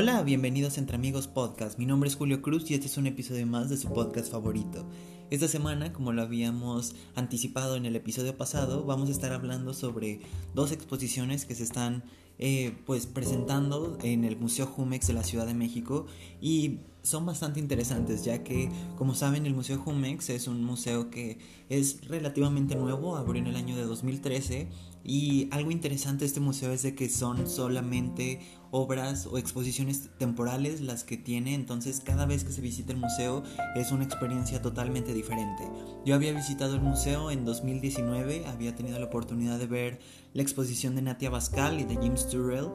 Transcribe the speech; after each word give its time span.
Hola, 0.00 0.22
bienvenidos 0.22 0.78
Entre 0.78 0.94
Amigos 0.94 1.26
Podcast. 1.26 1.76
Mi 1.76 1.84
nombre 1.84 2.08
es 2.08 2.14
Julio 2.14 2.40
Cruz 2.40 2.70
y 2.70 2.74
este 2.74 2.86
es 2.86 2.96
un 2.98 3.08
episodio 3.08 3.44
más 3.48 3.68
de 3.68 3.76
su 3.76 3.92
podcast 3.92 4.30
favorito. 4.30 4.88
Esta 5.28 5.48
semana, 5.48 5.92
como 5.92 6.12
lo 6.12 6.22
habíamos 6.22 6.94
anticipado 7.16 7.74
en 7.74 7.84
el 7.84 7.96
episodio 7.96 8.36
pasado, 8.36 8.84
vamos 8.84 9.08
a 9.08 9.10
estar 9.10 9.32
hablando 9.32 9.74
sobre 9.74 10.20
dos 10.54 10.70
exposiciones 10.70 11.46
que 11.46 11.56
se 11.56 11.64
están 11.64 12.04
eh, 12.38 12.76
pues 12.86 13.08
presentando 13.08 13.98
en 14.00 14.24
el 14.24 14.36
Museo 14.36 14.66
Jumex 14.66 15.08
de 15.08 15.14
la 15.14 15.24
Ciudad 15.24 15.48
de 15.48 15.54
México 15.54 16.06
y 16.40 16.78
son 17.02 17.26
bastante 17.26 17.58
interesantes 17.58 18.24
ya 18.24 18.44
que 18.44 18.70
como 18.96 19.16
saben 19.16 19.46
el 19.46 19.54
Museo 19.54 19.78
Jumex 19.78 20.30
es 20.30 20.46
un 20.46 20.62
museo 20.62 21.10
que 21.10 21.38
es 21.68 22.06
relativamente 22.06 22.76
nuevo, 22.76 23.16
abrió 23.16 23.42
en 23.42 23.48
el 23.48 23.56
año 23.56 23.74
de 23.74 23.82
2013 23.82 24.68
y 25.02 25.48
algo 25.50 25.72
interesante 25.72 26.20
de 26.20 26.26
este 26.26 26.40
museo 26.40 26.70
es 26.70 26.82
de 26.82 26.94
que 26.94 27.08
son 27.08 27.48
solamente 27.48 28.40
obras 28.70 29.26
o 29.26 29.38
exposiciones 29.38 30.10
temporales 30.18 30.80
las 30.80 31.04
que 31.04 31.16
tiene, 31.16 31.54
entonces 31.54 32.00
cada 32.00 32.26
vez 32.26 32.44
que 32.44 32.52
se 32.52 32.60
visita 32.60 32.92
el 32.92 32.98
museo 32.98 33.42
es 33.74 33.92
una 33.92 34.04
experiencia 34.04 34.62
totalmente 34.62 35.14
diferente. 35.14 35.64
Yo 36.04 36.14
había 36.14 36.32
visitado 36.32 36.74
el 36.74 36.80
museo 36.80 37.30
en 37.30 37.44
2019, 37.44 38.46
había 38.46 38.74
tenido 38.74 38.98
la 38.98 39.06
oportunidad 39.06 39.58
de 39.58 39.66
ver 39.66 40.00
la 40.34 40.42
exposición 40.42 40.94
de 40.94 41.02
Natia 41.02 41.30
Bascal 41.30 41.80
y 41.80 41.84
de 41.84 41.94
James 41.96 42.28
Turrell 42.28 42.70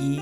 y 0.00 0.18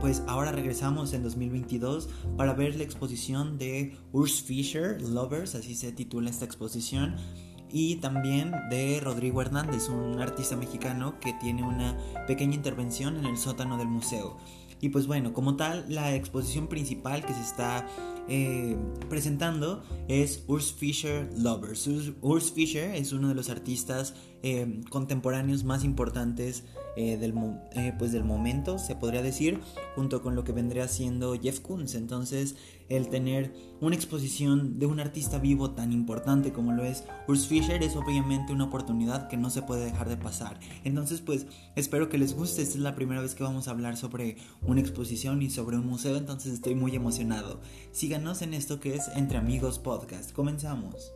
pues 0.00 0.22
ahora 0.26 0.52
regresamos 0.52 1.12
en 1.12 1.22
2022 1.22 2.08
para 2.36 2.52
ver 2.52 2.76
la 2.76 2.82
exposición 2.82 3.58
de 3.58 3.96
Urs 4.12 4.42
Fischer, 4.42 5.00
Lovers, 5.00 5.54
así 5.54 5.74
se 5.74 5.92
titula 5.92 6.30
esta 6.30 6.44
exposición 6.44 7.16
y 7.70 7.96
también 7.96 8.52
de 8.70 9.00
Rodrigo 9.00 9.42
Hernández, 9.42 9.88
un 9.88 10.20
artista 10.20 10.56
mexicano 10.56 11.18
que 11.18 11.32
tiene 11.32 11.64
una 11.64 11.98
pequeña 12.24 12.54
intervención 12.54 13.16
en 13.16 13.24
el 13.26 13.36
sótano 13.36 13.76
del 13.78 13.88
museo. 13.88 14.36
Y 14.84 14.90
pues 14.90 15.06
bueno, 15.06 15.32
como 15.32 15.56
tal, 15.56 15.86
la 15.88 16.14
exposición 16.14 16.66
principal 16.66 17.24
que 17.24 17.32
se 17.32 17.40
está 17.40 17.88
eh, 18.28 18.76
presentando 19.08 19.82
es 20.08 20.44
Urs 20.46 20.74
Fischer 20.74 21.26
Lovers. 21.38 21.88
Urs, 22.20 22.52
Fischer 22.52 22.94
es 22.94 23.14
uno 23.14 23.28
de 23.28 23.34
los 23.34 23.48
artistas 23.48 24.12
eh, 24.46 24.82
contemporáneos 24.90 25.64
más 25.64 25.84
importantes 25.84 26.64
eh, 26.96 27.16
del, 27.16 27.32
pues 27.98 28.12
del 28.12 28.24
momento, 28.24 28.78
se 28.78 28.94
podría 28.94 29.22
decir, 29.22 29.58
junto 29.96 30.20
con 30.20 30.34
lo 30.34 30.44
que 30.44 30.52
vendría 30.52 30.86
siendo 30.86 31.32
Jeff 31.40 31.60
Koons. 31.60 31.94
Entonces, 31.94 32.54
el 32.90 33.08
tener 33.08 33.54
una 33.80 33.96
exposición 33.96 34.78
de 34.78 34.84
un 34.84 35.00
artista 35.00 35.38
vivo 35.38 35.70
tan 35.70 35.92
importante 35.92 36.52
como 36.52 36.72
lo 36.72 36.84
es 36.84 37.04
Urs 37.26 37.46
Fischer 37.46 37.82
es 37.82 37.96
obviamente 37.96 38.52
una 38.52 38.64
oportunidad 38.64 39.28
que 39.28 39.38
no 39.38 39.48
se 39.48 39.62
puede 39.62 39.86
dejar 39.86 40.10
de 40.10 40.18
pasar. 40.18 40.60
Entonces, 40.84 41.22
pues 41.22 41.46
espero 41.74 42.10
que 42.10 42.18
les 42.18 42.34
guste. 42.34 42.60
Esta 42.60 42.74
es 42.74 42.82
la 42.82 42.94
primera 42.94 43.22
vez 43.22 43.34
que 43.34 43.44
vamos 43.44 43.66
a 43.66 43.70
hablar 43.70 43.96
sobre 43.96 44.36
una 44.60 44.82
exposición 44.82 45.40
y 45.40 45.48
sobre 45.48 45.78
un 45.78 45.86
museo, 45.86 46.18
entonces 46.18 46.52
estoy 46.52 46.74
muy 46.74 46.94
emocionado. 46.94 47.62
Síganos 47.92 48.42
en 48.42 48.52
esto 48.52 48.78
que 48.78 48.94
es 48.94 49.08
Entre 49.16 49.38
Amigos 49.38 49.78
Podcast. 49.78 50.32
Comenzamos. 50.32 51.14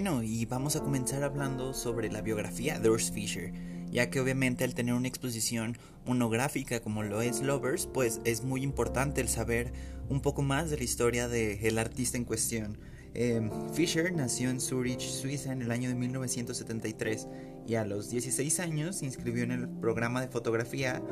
Bueno, 0.00 0.22
y 0.22 0.44
vamos 0.44 0.76
a 0.76 0.80
comenzar 0.80 1.24
hablando 1.24 1.74
sobre 1.74 2.08
la 2.08 2.20
biografía 2.20 2.78
de 2.78 2.88
Urs 2.88 3.10
Fischer, 3.10 3.52
ya 3.90 4.10
que 4.10 4.20
obviamente 4.20 4.62
al 4.62 4.76
tener 4.76 4.94
una 4.94 5.08
exposición 5.08 5.76
monográfica 6.06 6.78
como 6.78 7.02
lo 7.02 7.20
es 7.20 7.42
Lovers, 7.42 7.88
pues 7.88 8.20
es 8.24 8.44
muy 8.44 8.62
importante 8.62 9.20
el 9.20 9.28
saber 9.28 9.72
un 10.08 10.20
poco 10.20 10.42
más 10.42 10.70
de 10.70 10.76
la 10.76 10.84
historia 10.84 11.26
del 11.26 11.78
artista 11.78 12.16
en 12.16 12.22
cuestión. 12.22 12.78
Em, 13.12 13.50
Fischer 13.72 14.12
nació 14.12 14.50
en 14.50 14.60
Zurich, 14.60 15.00
Suiza, 15.00 15.50
en 15.50 15.62
el 15.62 15.72
año 15.72 15.88
de 15.88 15.96
1973 15.96 17.26
y 17.66 17.74
a 17.74 17.84
los 17.84 18.08
16 18.08 18.60
años 18.60 18.98
se 18.98 19.04
inscribió 19.04 19.42
en 19.42 19.50
el 19.50 19.68
programa 19.68 20.20
de 20.20 20.28
fotografía 20.28 21.02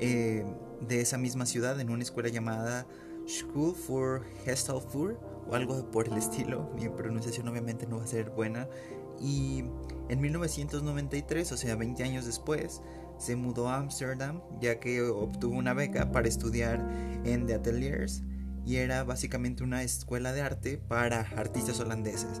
eh, 0.00 0.44
de 0.86 1.00
esa 1.00 1.16
misma 1.16 1.46
ciudad 1.46 1.80
en 1.80 1.88
una 1.88 2.02
escuela 2.02 2.28
llamada 2.28 2.86
School 3.26 3.74
for 3.74 4.26
Gestaltfur 4.44 5.18
o 5.48 5.54
algo 5.54 5.90
por 5.90 6.08
el 6.08 6.16
estilo. 6.16 6.70
Mi 6.76 6.88
pronunciación 6.88 7.48
obviamente 7.48 7.86
no 7.86 7.98
va 7.98 8.04
a 8.04 8.06
ser 8.06 8.30
buena. 8.30 8.68
Y 9.20 9.64
en 10.08 10.20
1993, 10.20 11.52
o 11.52 11.56
sea, 11.56 11.76
20 11.76 12.02
años 12.04 12.24
después, 12.24 12.82
se 13.18 13.34
mudó 13.34 13.68
a 13.68 13.78
Amsterdam 13.78 14.40
ya 14.60 14.78
que 14.78 15.02
obtuvo 15.02 15.56
una 15.56 15.74
beca 15.74 16.12
para 16.12 16.28
estudiar 16.28 16.78
en 17.24 17.46
The 17.46 17.54
Ateliers 17.54 18.22
y 18.64 18.76
era 18.76 19.02
básicamente 19.02 19.64
una 19.64 19.82
escuela 19.82 20.32
de 20.32 20.42
arte 20.42 20.78
para 20.78 21.20
artistas 21.20 21.80
holandeses. 21.80 22.40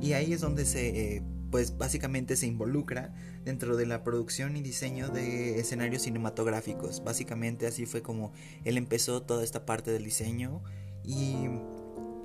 Y 0.00 0.12
ahí 0.12 0.32
es 0.32 0.40
donde 0.40 0.66
se, 0.66 1.16
eh, 1.16 1.22
pues 1.50 1.76
básicamente 1.76 2.36
se 2.36 2.46
involucra 2.46 3.12
dentro 3.44 3.76
de 3.76 3.86
la 3.86 4.04
producción 4.04 4.56
y 4.56 4.62
diseño 4.62 5.08
de 5.08 5.58
escenarios 5.58 6.02
cinematográficos. 6.02 7.02
Básicamente 7.04 7.66
así 7.66 7.86
fue 7.86 8.02
como 8.02 8.32
él 8.64 8.78
empezó 8.78 9.22
toda 9.22 9.42
esta 9.42 9.66
parte 9.66 9.90
del 9.90 10.04
diseño 10.04 10.62
y 11.04 11.48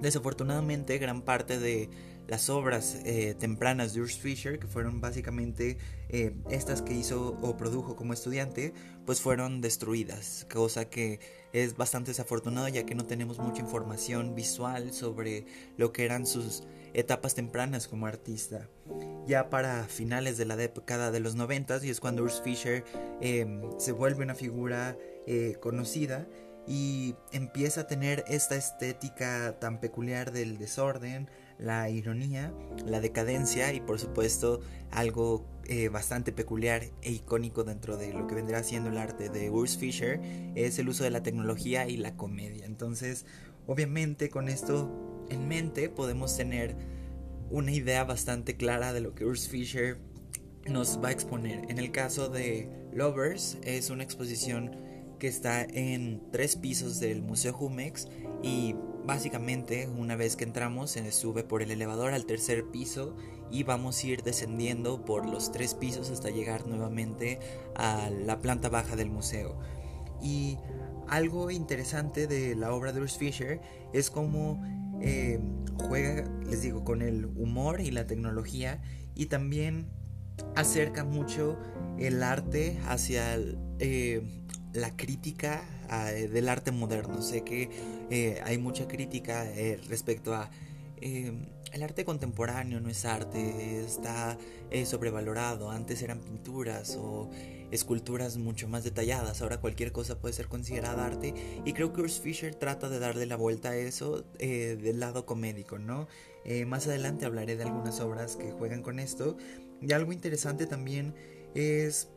Desafortunadamente, 0.02 0.98
gran 0.98 1.22
parte 1.22 1.60
de 1.60 1.90
las 2.30 2.50
obras 2.52 2.96
eh, 3.06 3.36
tempranas 3.38 3.94
de 3.94 4.02
Urs 4.02 4.18
Fischer, 4.18 4.60
que 4.60 4.68
fueron 4.68 5.02
básicamente 5.02 5.80
eh, 6.10 6.36
estas 6.52 6.84
que 6.84 6.94
hizo 6.94 7.38
o 7.42 7.58
produjo 7.58 7.96
como 7.96 8.14
estudiante, 8.14 8.72
pues 9.06 9.20
fueron 9.20 9.62
destruidas, 9.62 10.46
cosa 10.52 10.86
que 10.86 11.20
es 11.54 11.76
bastante 11.76 12.12
desafortunado 12.12 12.68
ya 12.68 12.86
que 12.86 12.94
no 12.94 13.06
tenemos 13.06 13.40
mucha 13.40 13.62
información 13.62 14.36
visual 14.36 14.94
sobre 14.94 15.46
lo 15.76 15.92
que 15.92 16.06
eran 16.06 16.28
sus 16.28 16.64
etapas 16.94 17.34
tempranas 17.34 17.88
como 17.88 18.06
artista. 18.06 18.70
Ya 19.26 19.50
para 19.50 19.86
finales 19.86 20.38
de 20.38 20.46
la 20.46 20.56
década 20.56 21.10
de 21.10 21.20
los 21.20 21.34
90 21.34 21.84
y 21.84 21.90
es 21.90 22.00
cuando 22.00 22.24
Urs 22.24 22.42
Fischer 22.44 22.84
eh, 23.22 23.60
se 23.80 23.92
vuelve 23.92 24.24
una 24.24 24.36
figura 24.36 24.98
conocida 25.60 26.28
y 26.68 27.16
empieza 27.32 27.82
a 27.82 27.88
tener 27.88 28.24
esta 28.28 28.56
estética 28.56 29.58
tan 29.60 29.80
peculiar 29.80 30.32
del 30.32 30.58
desorden, 30.58 31.30
la 31.58 31.90
ironía, 31.90 32.54
la 32.86 33.02
decadencia 33.02 33.74
y 33.74 33.82
por 33.82 34.00
supuesto 34.00 34.62
algo 34.92 35.46
eh, 35.66 35.90
bastante 35.90 36.32
peculiar 36.32 36.84
e 37.02 37.12
icónico 37.12 37.64
dentro 37.64 37.98
de 37.98 38.14
lo 38.14 38.28
que 38.28 38.36
vendrá 38.36 38.64
siendo 38.64 38.90
el 38.90 38.98
arte 38.98 39.30
de 39.30 39.50
Urs 39.50 39.78
Fischer 39.78 40.20
es 40.56 40.80
el 40.80 40.90
uso 40.90 41.04
de 41.04 41.12
la 41.12 41.22
tecnología 41.22 41.88
y 41.88 41.98
la 41.98 42.16
comedia. 42.16 42.66
Entonces, 42.66 43.26
obviamente 43.68 44.30
con 44.30 44.48
esto 44.48 45.26
en 45.30 45.48
mente 45.48 45.90
podemos 45.90 46.36
tener 46.36 46.76
una 47.52 47.72
idea 47.72 48.04
bastante 48.04 48.56
clara 48.56 48.94
de 48.94 49.02
lo 49.02 49.14
que 49.14 49.26
Urs 49.26 49.48
Fischer 49.48 49.98
nos 50.66 51.00
va 51.04 51.10
a 51.10 51.12
exponer. 51.12 51.66
En 51.70 51.80
el 51.80 51.92
caso 51.92 52.30
de 52.30 52.70
Lovers 52.94 53.58
es 53.64 53.90
una 53.90 54.04
exposición 54.04 54.76
que 55.20 55.28
está 55.28 55.62
en 55.64 56.24
tres 56.32 56.56
pisos 56.56 57.00
del 57.00 57.22
Museo 57.22 57.54
Jumex 57.54 58.08
y 58.42 58.76
básicamente 59.06 59.88
una 59.88 60.16
vez 60.16 60.36
que 60.36 60.44
entramos 60.44 60.92
se 60.92 61.12
sube 61.12 61.44
por 61.44 61.62
el 61.62 61.72
elevador 61.72 62.14
al 62.14 62.26
tercer 62.26 62.66
piso 62.72 63.16
y 63.52 63.64
vamos 63.64 64.04
a 64.04 64.08
ir 64.08 64.24
descendiendo 64.24 65.04
por 65.06 65.26
los 65.26 65.52
tres 65.52 65.74
pisos 65.74 66.10
hasta 66.10 66.30
llegar 66.30 66.68
nuevamente 66.68 67.40
a 67.76 68.10
la 68.10 68.40
planta 68.40 68.70
baja 68.70 68.96
del 68.96 69.10
museo. 69.10 69.60
Y 70.22 70.58
algo 71.08 71.50
interesante 71.50 72.28
de 72.28 72.56
la 72.56 72.72
obra 72.74 72.94
de 72.94 73.02
Urs 73.02 73.18
Fischer 73.18 73.62
es 73.94 74.10
cómo 74.10 74.62
eh, 75.02 75.40
juega, 75.88 76.30
les 76.46 76.62
digo, 76.62 76.84
con 76.84 77.02
el 77.02 77.26
humor 77.26 77.82
y 77.82 77.92
la 77.92 78.06
tecnología 78.06 78.82
y 79.16 79.26
también 79.26 79.88
acerca 80.56 81.04
mucho 81.04 81.58
el 81.98 82.22
arte 82.24 82.80
hacia 82.88 83.34
el, 83.34 83.58
eh, 83.80 84.22
la 84.74 84.96
crítica 84.96 85.64
eh, 86.14 86.28
del 86.28 86.50
arte 86.50 86.72
moderno. 86.72 87.22
Sé 87.22 87.44
que 87.44 87.70
eh, 88.10 88.42
hay 88.44 88.58
mucha 88.58 88.88
crítica 88.88 89.46
eh, 89.46 89.80
respecto 89.88 90.34
a 90.34 90.50
el 91.02 91.82
arte 91.82 92.04
contemporáneo 92.04 92.82
no 92.82 92.90
es 92.90 93.06
arte, 93.06 93.86
está 93.86 94.38
sobrevalorado. 94.84 95.72
Antes 95.72 96.02
eran 96.02 96.20
pinturas 96.20 96.98
o 97.00 97.30
esculturas 97.72 98.36
mucho 98.36 98.68
más 98.68 98.84
detalladas. 98.84 99.42
Ahora 99.42 99.62
cualquier 99.62 99.94
cosa 99.94 100.20
puede 100.20 100.34
ser 100.34 100.50
considerada 100.50 101.06
arte. 101.06 101.34
Y 101.64 101.72
creo 101.72 101.94
que 101.94 102.02
Urs 102.02 102.20
Fischer 102.20 102.54
trata 102.54 102.90
de 102.90 103.00
darle 103.00 103.28
la 103.28 103.38
vuelta 103.38 103.70
a 103.70 103.78
eso 103.78 104.26
del 104.40 105.00
lado 105.00 105.26
comédico, 105.26 105.80
¿no? 105.80 106.10
más 106.68 106.86
adelante 106.88 107.26
hablaré 107.26 107.56
de 107.56 107.64
algunas 107.64 108.02
obras 108.02 108.36
que 108.36 108.52
juegan 108.52 108.82
con 108.82 109.00
esto. 109.00 109.38
Y 109.82 109.94
algo 109.94 110.12
interesante 110.12 110.68
también 110.68 111.16
es 111.56 112.10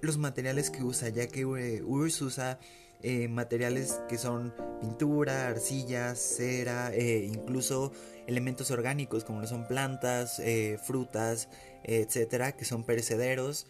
los 0.00 0.18
materiales 0.18 0.70
que 0.70 0.82
usa, 0.82 1.08
ya 1.08 1.26
que 1.28 1.40
eh, 1.40 1.82
Urs 1.82 2.20
usa 2.22 2.58
eh, 3.02 3.28
materiales 3.28 4.00
que 4.08 4.18
son 4.18 4.54
pintura, 4.80 5.48
arcilla, 5.48 6.14
cera, 6.14 6.92
eh, 6.94 7.28
incluso 7.32 7.92
elementos 8.26 8.70
orgánicos 8.70 9.24
como 9.24 9.40
lo 9.40 9.46
son 9.46 9.66
plantas, 9.66 10.42
frutas, 10.84 11.48
etcétera, 11.84 12.52
que 12.52 12.64
son 12.64 12.84
perecederos. 12.84 13.66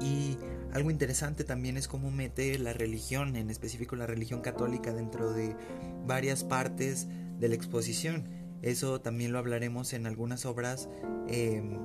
y 0.00 0.38
algo 0.72 0.90
interesante 0.90 1.44
también 1.44 1.76
es 1.76 1.86
cómo 1.86 2.10
mete 2.10 2.58
la 2.58 2.72
religión, 2.72 3.36
en 3.36 3.50
específico 3.50 3.94
la 3.94 4.06
religión 4.06 4.40
católica, 4.40 4.92
dentro 4.92 5.32
de 5.32 5.54
varias 6.06 6.42
partes 6.44 7.06
de 7.38 7.48
la 7.48 7.54
exposición. 7.54 8.24
Eso 8.62 9.00
también 9.00 9.30
lo 9.30 9.38
hablaremos 9.38 9.92
en 9.92 10.06
algunas 10.06 10.46
obras 10.46 10.88
em, 11.28 11.78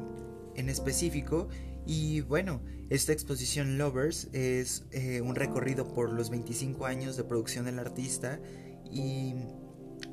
en 0.56 0.70
específico. 0.70 1.50
Y 1.92 2.22
bueno, 2.22 2.62
esta 2.92 3.14
exposición 3.14 3.80
Lovers 3.80 4.30
es 4.32 4.86
eh, 4.92 5.22
un 5.22 5.34
recorrido 5.34 5.92
por 5.92 6.14
los 6.14 6.30
25 6.30 6.86
años 6.86 7.18
de 7.18 7.24
producción 7.24 7.66
del 7.66 7.80
artista 7.80 8.40
y 8.92 9.34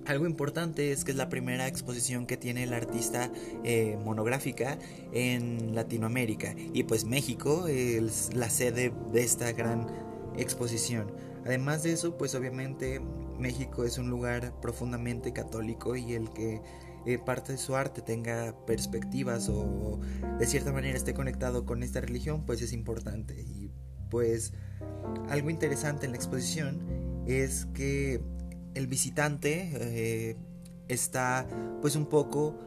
algo 0.07 0.25
importante 0.25 0.91
es 0.91 1.05
que 1.05 1.11
es 1.11 1.19
la 1.19 1.29
primera 1.29 1.69
exposición 1.69 2.27
que 2.27 2.39
tiene 2.39 2.63
el 2.63 2.73
artista 2.73 3.31
eh, 3.63 3.99
monográfica 4.03 4.79
en 5.13 5.75
Latinoamérica 5.75 6.55
y 6.57 6.85
pues 6.85 7.05
México 7.05 7.67
es 7.69 8.33
la 8.33 8.49
sede 8.49 8.95
de 9.13 9.21
esta 9.21 9.53
gran 9.53 9.87
exposición. 10.39 11.13
Además 11.45 11.83
de 11.83 11.93
eso, 11.93 12.17
pues 12.17 12.35
obviamente 12.35 13.03
México 13.39 13.85
es 13.85 13.99
un 13.99 14.09
lugar 14.09 14.59
profundamente 14.63 15.35
católico 15.35 15.95
y 15.95 16.15
el 16.15 16.31
que 16.31 16.63
eh, 17.07 17.19
parte 17.19 17.53
de 17.53 17.59
su 17.59 17.77
arte 17.77 18.03
tenga 18.03 18.55
perspectivas 18.67 19.49
o 19.49 20.01
de 20.39 20.47
cierta 20.47 20.73
manera 20.73 20.97
esté 20.97 21.15
conectado 21.15 21.65
con 21.65 21.83
esta 21.83 22.01
religión, 22.01 22.45
pues 22.45 22.61
es 22.63 22.73
importante. 22.73 23.41
Y 23.41 23.71
pues 24.11 24.53
algo 25.29 25.51
interesante 25.51 26.07
en 26.07 26.13
la 26.13 26.17
exposición 26.17 27.25
es 27.27 27.67
que 27.67 28.21
el 28.75 28.87
visitante 28.87 29.71
eh, 29.75 30.37
está 30.89 31.47
pues 31.81 31.97
un 31.97 32.07
poco 32.07 32.59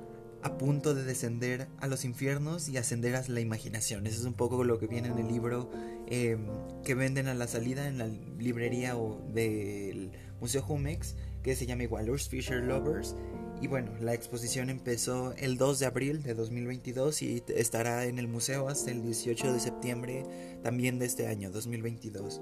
a 0.42 0.58
punto 0.58 0.96
de 0.96 1.04
descender 1.04 1.68
a 1.80 1.88
los 1.88 2.06
infiernos 2.06 2.70
y 2.70 2.78
ascender 2.78 3.16
a 3.16 3.24
la 3.28 3.42
imaginación. 3.42 4.08
Eso 4.08 4.20
es 4.22 4.26
un 4.26 4.34
poco 4.34 4.64
lo 4.64 4.80
que 4.80 4.88
viene 4.88 5.10
en 5.10 5.18
el 5.18 5.28
libro 5.28 5.70
em, 6.08 6.48
que 6.84 6.96
venden 6.96 7.28
a 7.28 7.34
la 7.34 7.48
salida 7.48 7.88
en 7.88 7.98
la 7.98 8.08
librería 8.08 8.98
o 8.98 9.22
del 9.34 10.12
Museo 10.40 10.62
Jumex, 10.62 11.16
que 11.44 11.56
se 11.56 11.66
llama 11.66 11.84
igual 11.84 12.10
Fisher 12.20 12.64
Lovers. 12.64 13.16
Y 13.62 13.68
bueno, 13.68 13.92
la 14.00 14.14
exposición 14.14 14.70
empezó 14.70 15.34
el 15.34 15.58
2 15.58 15.80
de 15.80 15.86
abril 15.86 16.24
de 16.24 16.34
2022 16.34 17.22
y 17.22 17.44
estará 17.50 18.06
en 18.06 18.18
el 18.18 18.28
museo 18.28 18.70
hasta 18.70 18.92
el 18.92 19.04
18 19.04 19.52
de 19.52 19.60
septiembre 19.60 20.26
también 20.64 20.98
de 20.98 21.06
este 21.06 21.28
año, 21.28 21.52
2022. 21.52 22.42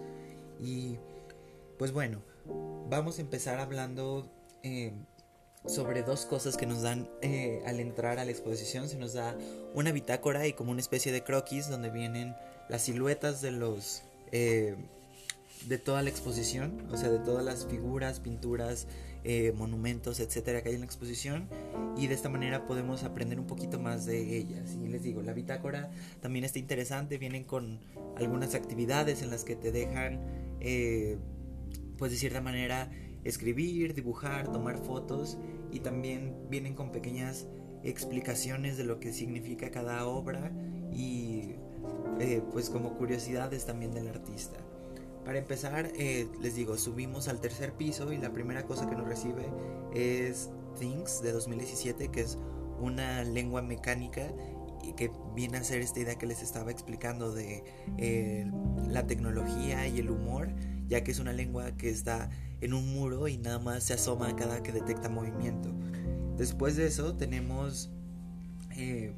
Y 0.62 0.98
pues 1.80 1.92
bueno, 1.92 2.22
vamos 2.90 3.18
a 3.18 3.22
empezar 3.22 3.60
hablando 3.60 4.32
eh, 4.62 4.94
sobre 5.66 6.04
dos 6.04 6.26
cosas 6.26 6.56
que 6.56 6.68
nos 6.68 6.84
dan 6.84 7.10
eh, 7.22 7.64
al 7.66 7.80
entrar 7.80 8.20
a 8.20 8.26
la 8.26 8.32
exposición. 8.32 8.88
Se 8.88 8.98
nos 8.98 9.14
da 9.14 9.36
una 9.74 9.92
bitácora 9.92 10.46
y 10.46 10.54
como 10.54 10.72
una 10.72 10.82
especie 10.82 11.12
de 11.12 11.24
croquis 11.24 11.68
donde 11.68 11.90
vienen 11.90 12.36
las 12.70 12.84
siluetas 12.84 13.42
de 13.42 13.52
los... 13.52 14.04
Eh, 14.32 14.76
de 15.66 15.78
toda 15.78 16.02
la 16.02 16.10
exposición, 16.10 16.88
o 16.92 16.98
sea, 16.98 17.10
de 17.10 17.20
todas 17.20 17.44
las 17.44 17.66
figuras, 17.66 18.20
pinturas, 18.20 18.88
monumentos, 19.56 20.22
etcétera, 20.22 20.64
que 20.64 20.70
hay 20.70 20.76
en 20.76 20.82
la 20.82 20.86
exposición. 20.86 21.50
Y 21.98 22.08
de 22.08 22.14
esta 22.14 22.30
manera 22.30 22.66
podemos 22.66 23.04
aprender 23.04 23.40
un 23.40 23.48
poquito 23.48 23.78
más 23.78 24.06
de 24.06 24.38
ellas. 24.38 24.78
Y 24.82 24.88
les 24.88 25.04
digo, 25.04 25.22
la 25.22 25.34
bitácora 25.34 25.92
también 26.22 26.46
está 26.46 26.60
interesante, 26.60 27.18
vienen 27.18 27.44
con 27.44 27.80
algunas 28.16 28.56
actividades 28.56 29.22
en 29.22 29.30
las 29.30 29.44
que 29.44 29.58
te 29.58 29.74
dejan 29.74 30.22
pues 31.98 32.12
de 32.12 32.18
cierta 32.18 32.42
manera 32.42 32.90
escribir, 33.24 33.94
dibujar, 33.94 34.52
tomar 34.52 34.78
fotos 34.78 35.38
y 35.72 35.80
también 35.80 36.36
vienen 36.50 36.76
con 36.76 36.92
pequeñas 36.92 37.48
explicaciones 37.84 38.78
de 38.78 38.84
lo 38.84 39.00
que 39.00 39.12
significa 39.14 39.70
cada 39.72 40.06
obra 40.08 40.52
y 40.92 41.56
eh, 42.20 42.42
pues 42.52 42.70
como 42.70 42.98
curiosidades 42.98 43.66
también 43.66 43.94
del 43.94 44.08
artista. 44.08 44.58
Para 45.28 45.40
empezar, 45.40 45.92
eh, 45.98 46.26
les 46.40 46.56
digo, 46.56 46.78
subimos 46.78 47.28
al 47.28 47.42
tercer 47.42 47.74
piso 47.74 48.14
y 48.14 48.18
la 48.18 48.32
primera 48.32 48.64
cosa 48.64 48.90
que 48.90 48.96
nos 48.96 49.10
recibe 49.10 49.44
es 49.94 50.50
Things 50.80 51.22
de 51.22 51.34
2017, 51.34 52.08
que 52.08 52.22
es 52.22 52.38
una 52.80 53.26
lengua 53.26 53.62
mecánica 53.62 54.32
y 54.82 54.94
que 54.94 55.12
viene 55.36 55.58
a 55.58 55.66
ser 55.66 55.82
esta 55.82 56.00
idea 56.00 56.16
que 56.16 56.28
les 56.28 56.42
estaba 56.42 56.72
explicando 56.72 57.34
de 57.34 57.66
eh, 57.98 58.50
la 58.88 59.06
tecnología 59.06 59.86
y 59.90 60.00
el 60.00 60.12
humor 60.12 60.48
ya 60.88 61.04
que 61.04 61.12
es 61.12 61.20
una 61.20 61.34
lengua 61.34 61.76
que 61.76 61.90
está 61.90 62.30
en 62.62 62.74
un 62.74 62.94
muro 62.94 63.28
y 63.28 63.38
nada 63.38 63.60
más 63.60 63.84
se 63.84 63.96
asoma 63.96 64.34
cada 64.38 64.64
que 64.64 64.72
detecta 64.72 65.10
movimiento. 65.10 65.74
Después 66.38 66.78
de 66.78 66.88
eso 66.88 67.18
tenemos, 67.18 67.92
eh, 68.78 69.14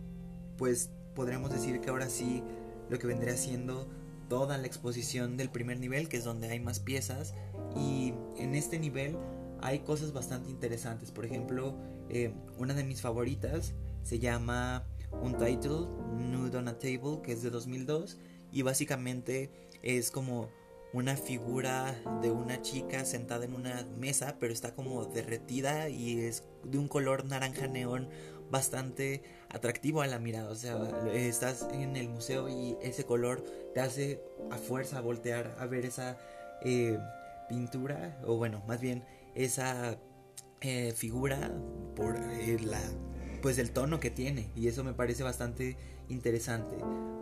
pues 0.58 0.90
podríamos 1.14 1.52
decir 1.52 1.80
que 1.82 1.92
ahora 1.92 2.10
sí 2.10 2.42
lo 2.90 2.98
que 2.98 3.06
vendría 3.06 3.38
siendo 3.38 3.88
toda 4.30 4.58
la 4.58 4.68
exposición 4.68 5.36
del 5.36 5.50
primer 5.50 5.80
nivel, 5.80 6.08
que 6.08 6.18
es 6.18 6.24
donde 6.24 6.50
hay 6.50 6.60
más 6.60 6.80
piezas, 6.80 7.34
y 7.76 8.14
en 8.38 8.56
este 8.56 8.80
nivel 8.80 9.18
hay 9.62 9.80
cosas 9.80 10.14
bastante 10.14 10.50
interesantes. 10.50 11.12
Por 11.12 11.26
ejemplo, 11.26 11.76
eh, 12.10 12.34
una 12.58 12.74
de 12.74 12.84
mis 12.84 13.02
favoritas 13.02 13.74
se 14.04 14.20
llama 14.20 14.86
Untitled 15.22 15.88
Nude 16.18 16.58
on 16.58 16.68
a 16.68 16.80
Table, 16.80 17.22
que 17.24 17.34
es 17.34 17.42
de 17.42 17.50
2002, 17.50 18.18
y 18.52 18.62
básicamente 18.62 19.52
es 19.84 20.12
como 20.12 20.50
una 20.94 21.16
figura 21.16 21.96
de 22.22 22.32
una 22.32 22.62
chica 22.62 23.06
sentada 23.06 23.46
en 23.46 23.54
una 23.54 23.86
mesa, 23.98 24.38
pero 24.40 24.54
está 24.54 24.74
como 24.74 25.06
derretida 25.06 25.90
y 25.90 26.20
es 26.20 26.44
de 26.64 26.80
un 26.80 26.88
color 26.88 27.26
naranja 27.26 27.68
neón 27.68 28.10
bastante 28.50 29.22
atractivo 29.50 30.02
a 30.02 30.08
la 30.08 30.20
mirada. 30.20 30.50
O 30.50 30.56
sea, 30.56 30.78
estás 31.14 31.68
en 31.74 31.96
el 31.96 32.10
museo 32.10 32.48
y 32.50 32.78
ese 32.82 33.06
color 33.06 33.44
te 33.74 33.82
hace 33.82 34.22
a 34.52 34.58
fuerza 34.58 35.02
voltear 35.02 35.56
a 35.60 35.66
ver 35.66 35.86
esa 35.86 36.18
eh, 36.64 36.98
pintura, 37.48 38.20
o 38.26 38.38
bueno, 38.38 38.64
más 38.68 38.80
bien 38.80 39.04
esa 39.36 39.98
eh, 40.62 40.94
figura 40.96 41.52
por 41.96 42.16
eh, 42.16 42.58
la 42.62 42.82
pues 43.42 43.58
el 43.58 43.72
tono 43.72 44.02
que 44.02 44.10
tiene 44.10 44.50
y 44.54 44.68
eso 44.68 44.84
me 44.84 44.94
parece 44.94 45.24
bastante 45.24 45.78
interesante. 46.10 46.76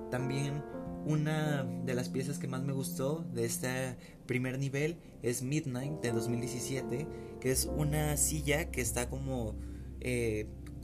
También 0.10 0.64
una 1.06 1.64
de 1.64 1.94
las 1.94 2.10
piezas 2.10 2.40
que 2.40 2.48
más 2.48 2.64
me 2.64 2.74
gustó 2.74 3.24
de 3.34 3.46
este 3.46 3.96
primer 4.26 4.58
nivel 4.58 4.98
es 5.22 5.44
Midnight 5.44 6.02
de 6.02 6.12
2017, 6.12 7.08
que 7.40 7.52
es 7.52 7.66
una 7.66 8.18
silla 8.18 8.72
que 8.72 8.82
está 8.82 9.10
como 9.10 9.56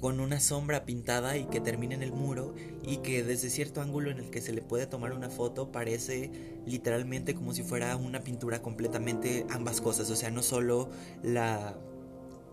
con 0.03 0.19
una 0.19 0.41
sombra 0.41 0.83
pintada 0.83 1.37
y 1.37 1.45
que 1.45 1.61
termina 1.61 1.95
en 1.95 2.03
el 2.03 2.11
muro 2.11 2.53
y 2.85 2.97
que 2.97 3.23
desde 3.23 3.49
cierto 3.49 3.79
ángulo 3.79 4.11
en 4.11 4.17
el 4.19 4.29
que 4.31 4.41
se 4.41 4.51
le 4.51 4.61
puede 4.61 4.85
tomar 4.85 5.13
una 5.13 5.29
foto 5.29 5.71
parece 5.71 6.29
literalmente 6.65 7.33
como 7.35 7.53
si 7.53 7.63
fuera 7.63 7.95
una 7.95 8.19
pintura 8.19 8.61
completamente 8.61 9.45
ambas 9.49 9.79
cosas, 9.79 10.09
o 10.09 10.17
sea, 10.17 10.29
no 10.29 10.43
solo 10.43 10.89
la 11.21 11.77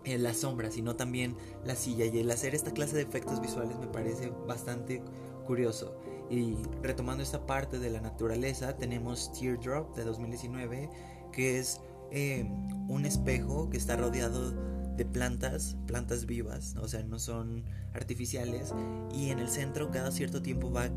eh, 0.05 0.17
la 0.17 0.33
sombra, 0.33 0.71
sino 0.71 0.95
también 0.95 1.35
la 1.65 1.75
silla 1.75 2.05
y 2.05 2.19
el 2.19 2.31
hacer 2.31 2.55
esta 2.55 2.71
clase 2.71 2.95
de 2.95 3.01
efectos 3.01 3.41
visuales 3.41 3.77
me 3.79 3.87
parece 3.87 4.31
bastante 4.47 5.03
curioso. 5.45 5.99
Y 6.29 6.55
retomando 6.81 7.21
esta 7.21 7.45
parte 7.45 7.79
de 7.79 7.89
la 7.89 7.99
naturaleza, 7.99 8.77
tenemos 8.77 9.33
Teardrop 9.33 9.93
de 9.97 10.05
2019, 10.05 10.89
que 11.33 11.59
es 11.59 11.81
eh, 12.11 12.49
un 12.87 13.05
espejo 13.05 13.69
que 13.69 13.75
está 13.75 13.97
rodeado 13.97 14.53
de 14.97 15.05
plantas, 15.05 15.77
plantas 15.87 16.25
vivas, 16.25 16.75
o 16.79 16.87
sea, 16.87 17.03
no 17.03 17.19
son 17.19 17.63
artificiales, 17.93 18.73
y 19.13 19.29
en 19.29 19.39
el 19.39 19.49
centro 19.49 19.91
cada 19.91 20.11
cierto 20.11 20.41
tiempo 20.41 20.71
va 20.71 20.89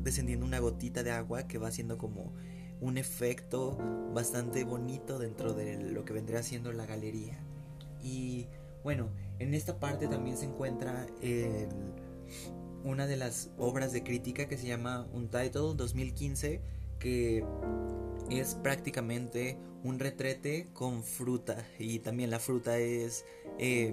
descendiendo 0.00 0.44
una 0.44 0.58
gotita 0.58 1.02
de 1.02 1.12
agua 1.12 1.46
que 1.46 1.58
va 1.58 1.68
haciendo 1.68 1.98
como 1.98 2.32
un 2.80 2.98
efecto 2.98 3.78
bastante 4.12 4.64
bonito 4.64 5.18
dentro 5.18 5.54
de 5.54 5.76
lo 5.92 6.04
que 6.04 6.12
vendría 6.12 6.42
siendo 6.42 6.72
la 6.72 6.86
galería. 6.86 7.38
Y 8.02 8.48
bueno, 8.82 9.08
en 9.38 9.54
esta 9.54 9.78
parte 9.78 10.08
también 10.08 10.36
se 10.36 10.46
encuentra 10.46 11.06
el 11.20 11.68
una 12.84 13.06
de 13.06 13.16
las 13.16 13.50
obras 13.58 13.92
de 13.92 14.02
crítica 14.02 14.48
que 14.48 14.58
se 14.58 14.66
llama 14.66 15.06
Untitled 15.12 15.76
2015, 15.76 16.60
que 17.02 17.44
es 18.30 18.54
prácticamente 18.54 19.58
un 19.82 19.98
retrete 19.98 20.68
con 20.72 21.02
fruta 21.02 21.66
y 21.78 21.98
también 21.98 22.30
la 22.30 22.38
fruta 22.38 22.78
es 22.78 23.24
eh, 23.58 23.92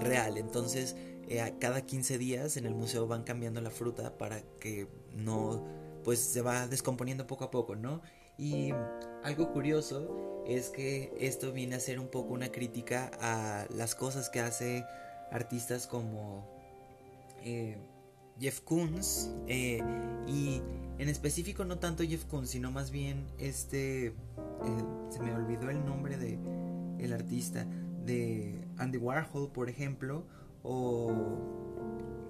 real. 0.00 0.36
Entonces, 0.36 0.94
eh, 1.28 1.54
cada 1.58 1.86
15 1.86 2.18
días 2.18 2.58
en 2.58 2.66
el 2.66 2.74
museo 2.74 3.06
van 3.06 3.24
cambiando 3.24 3.62
la 3.62 3.70
fruta 3.70 4.18
para 4.18 4.42
que 4.60 4.86
no, 5.14 5.64
pues 6.04 6.18
se 6.18 6.42
va 6.42 6.68
descomponiendo 6.68 7.26
poco 7.26 7.44
a 7.44 7.50
poco, 7.50 7.74
¿no? 7.74 8.02
Y 8.36 8.72
algo 9.22 9.50
curioso 9.52 10.44
es 10.46 10.68
que 10.68 11.14
esto 11.18 11.52
viene 11.52 11.76
a 11.76 11.80
ser 11.80 11.98
un 11.98 12.08
poco 12.08 12.34
una 12.34 12.52
crítica 12.52 13.10
a 13.20 13.66
las 13.74 13.94
cosas 13.94 14.28
que 14.28 14.40
hace 14.40 14.84
artistas 15.30 15.86
como 15.86 16.46
eh, 17.44 17.78
Jeff 18.42 18.60
Koons 18.62 19.30
eh, 19.46 19.80
y 20.26 20.60
en 20.98 21.08
específico 21.08 21.64
no 21.64 21.78
tanto 21.78 22.02
Jeff 22.02 22.24
Koons 22.24 22.50
sino 22.50 22.72
más 22.72 22.90
bien 22.90 23.24
este 23.38 24.06
eh, 24.06 24.14
se 25.10 25.20
me 25.20 25.32
olvidó 25.32 25.70
el 25.70 25.84
nombre 25.84 26.18
de 26.18 26.38
el 26.98 27.12
artista 27.12 27.64
de 28.04 28.58
Andy 28.78 28.98
Warhol 28.98 29.52
por 29.52 29.70
ejemplo 29.70 30.26
o 30.64 31.12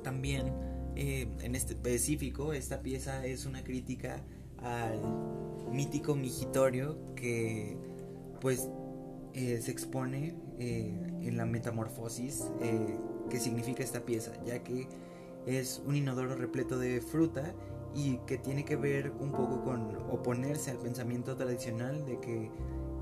también 0.03 0.53
eh, 0.97 1.29
en 1.41 1.55
este 1.55 1.73
específico 1.73 2.53
esta 2.53 2.83
pieza 2.83 3.25
es 3.25 3.47
una 3.47 3.65
crítica 3.65 4.23
al 4.59 5.01
mítico 5.73 6.15
migitorio 6.15 6.99
que 7.17 7.79
pues 8.41 8.69
se 9.33 9.71
expone 9.71 10.35
en 10.59 11.39
la 11.39 11.47
metamorfosis 11.47 12.45
que 13.31 13.41
significa 13.41 13.83
esta 13.83 14.05
pieza, 14.05 14.33
ya 14.45 14.63
que 14.63 14.87
es 15.47 15.83
un 15.87 15.97
inodoro 15.97 16.35
repleto 16.35 16.79
de 16.79 17.01
fruta 17.01 17.55
y 17.95 18.19
que 18.27 18.39
tiene 18.39 18.65
que 18.65 18.77
ver 18.77 19.13
un 19.21 19.33
poco 19.33 19.63
con 19.65 19.97
oponerse 20.11 20.71
al 20.71 20.79
pensamiento 20.79 21.37
tradicional 21.37 22.05
de 22.07 22.21
que 22.21 22.51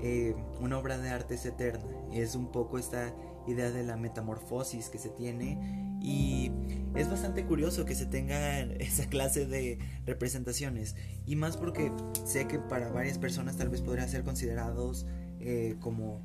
eh, 0.01 0.35
una 0.59 0.77
obra 0.77 0.97
de 0.97 1.09
arte 1.09 1.35
es 1.35 1.45
eterna. 1.45 1.85
Es 2.11 2.35
un 2.35 2.51
poco 2.51 2.77
esta 2.77 3.13
idea 3.47 3.71
de 3.71 3.83
la 3.83 3.97
metamorfosis 3.97 4.89
que 4.89 4.97
se 4.97 5.09
tiene 5.09 5.97
y 6.01 6.51
es 6.95 7.09
bastante 7.09 7.45
curioso 7.45 7.85
que 7.85 7.95
se 7.95 8.05
tenga 8.05 8.59
esa 8.79 9.07
clase 9.07 9.45
de 9.45 9.79
representaciones 10.05 10.95
y 11.25 11.35
más 11.35 11.57
porque 11.57 11.91
sé 12.25 12.47
que 12.47 12.59
para 12.59 12.89
varias 12.89 13.17
personas 13.17 13.57
tal 13.57 13.69
vez 13.69 13.81
podría 13.81 14.07
ser 14.07 14.23
considerados 14.23 15.05
eh, 15.39 15.75
como 15.79 16.21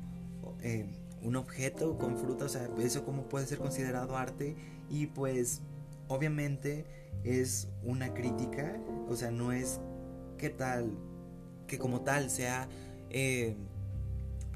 eh, 0.61 0.87
un 1.23 1.35
objeto 1.35 1.97
con 1.97 2.17
fruta, 2.17 2.45
o 2.45 2.49
sea, 2.49 2.69
eso 2.79 3.03
como 3.03 3.23
puede 3.23 3.45
ser 3.47 3.57
considerado 3.57 4.15
arte 4.15 4.55
y 4.89 5.07
pues 5.07 5.61
obviamente 6.07 6.85
es 7.23 7.67
una 7.83 8.13
crítica, 8.13 8.79
o 9.07 9.15
sea, 9.15 9.31
no 9.31 9.51
es 9.51 9.79
que 10.37 10.49
tal, 10.49 10.91
que 11.67 11.77
como 11.77 12.01
tal 12.01 12.29
sea 12.29 12.69
eh, 13.09 13.55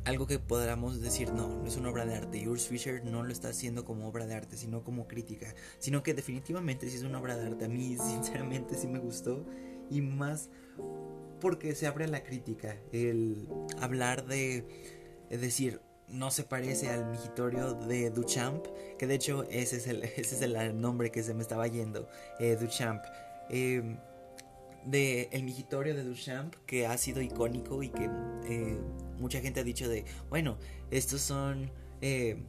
algo 0.05 0.25
que 0.25 0.39
podamos 0.39 1.01
decir, 1.01 1.31
no, 1.33 1.47
no 1.47 1.67
es 1.67 1.77
una 1.77 1.89
obra 1.89 2.05
de 2.05 2.15
arte. 2.15 2.37
Y 2.39 2.47
Urs 2.47 2.67
Fischer 2.67 3.03
no 3.05 3.23
lo 3.23 3.31
está 3.31 3.49
haciendo 3.49 3.85
como 3.85 4.07
obra 4.07 4.25
de 4.25 4.35
arte, 4.35 4.57
sino 4.57 4.83
como 4.83 5.07
crítica, 5.07 5.53
sino 5.79 6.03
que 6.03 6.13
definitivamente 6.13 6.89
sí 6.89 6.97
es 6.97 7.03
una 7.03 7.19
obra 7.19 7.37
de 7.37 7.47
arte. 7.47 7.65
A 7.65 7.69
mí, 7.69 7.97
sinceramente, 8.09 8.75
sí 8.75 8.87
me 8.87 8.99
gustó 8.99 9.45
y 9.89 10.01
más 10.01 10.49
porque 11.39 11.75
se 11.75 11.87
abre 11.87 12.07
la 12.07 12.23
crítica, 12.23 12.77
el 12.91 13.47
hablar 13.79 14.25
de, 14.27 14.65
decir, 15.29 15.81
no 16.11 16.29
se 16.31 16.43
parece 16.43 16.89
al 16.89 17.09
migitorio 17.09 17.73
de 17.73 18.09
Duchamp, 18.09 18.65
que 18.97 19.07
de 19.07 19.15
hecho 19.15 19.43
ese 19.49 19.77
es 19.77 19.87
el, 19.87 20.03
ese 20.17 20.35
es 20.35 20.41
el 20.41 20.79
nombre 20.79 21.11
que 21.11 21.23
se 21.23 21.33
me 21.33 21.41
estaba 21.41 21.67
yendo, 21.67 22.07
eh, 22.39 22.57
Duchamp. 22.59 23.03
Em, 23.49 23.97
de 24.85 25.29
el 25.31 25.43
migitorio 25.43 25.93
de 25.93 26.03
Duchamp, 26.03 26.55
que 26.65 26.87
ha 26.87 26.97
sido 26.97 27.21
icónico 27.21 27.83
y 27.83 27.89
que 27.89 28.09
eh, 28.45 28.79
mucha 29.19 29.39
gente 29.39 29.59
ha 29.59 29.63
dicho 29.63 29.87
de, 29.87 30.05
bueno, 30.29 30.57
estos 30.89 31.21
son 31.21 31.69
eh, 32.01 32.41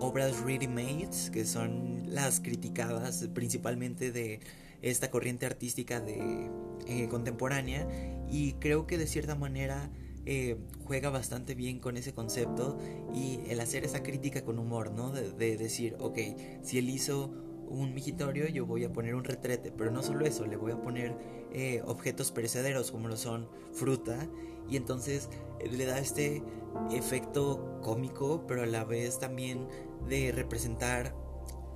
obras 0.00 0.40
ready-made, 0.40 1.30
que 1.32 1.44
son 1.44 2.02
las 2.12 2.40
criticadas 2.40 3.28
principalmente 3.32 4.10
de 4.10 4.40
esta 4.82 5.10
corriente 5.10 5.46
artística 5.46 6.00
de 6.00 6.50
contemporánea, 7.10 7.86
y 8.28 8.54
creo 8.54 8.86
que 8.86 8.98
de 8.98 9.06
cierta 9.06 9.36
manera 9.36 9.90
eh, 10.30 10.58
juega 10.84 11.08
bastante 11.08 11.54
bien 11.54 11.78
con 11.78 11.96
ese 11.96 12.12
concepto 12.12 12.76
y 13.14 13.40
el 13.48 13.60
hacer 13.60 13.86
esa 13.86 14.02
crítica 14.02 14.44
con 14.44 14.58
humor, 14.58 14.92
¿no? 14.92 15.10
De, 15.10 15.56
decir, 15.56 15.96
ok, 16.00 16.18
si 16.60 16.76
él 16.76 16.90
hizo 16.90 17.30
un 17.66 17.94
migitorio, 17.94 18.46
yo 18.46 18.66
voy 18.66 18.84
a 18.84 18.92
poner 18.92 19.14
un 19.14 19.24
retrete, 19.24 19.72
pero 19.72 19.90
no 19.90 20.02
solo 20.02 20.26
eso, 20.26 20.44
le 20.44 20.56
voy 20.56 20.72
a 20.72 20.82
poner 20.82 21.16
eh, 21.54 21.80
objetos 21.86 22.30
perecederos 22.30 22.90
como 22.90 23.08
lo 23.08 23.16
son 23.16 23.48
fruta 23.72 24.28
y 24.68 24.76
entonces 24.76 25.30
eh, 25.60 25.70
le 25.70 25.86
da 25.86 25.98
este 25.98 26.42
efecto 26.90 27.80
cómico, 27.82 28.44
pero 28.46 28.64
a 28.64 28.66
la 28.66 28.84
vez 28.84 29.18
también 29.18 29.66
de 30.10 30.30
representar 30.32 31.14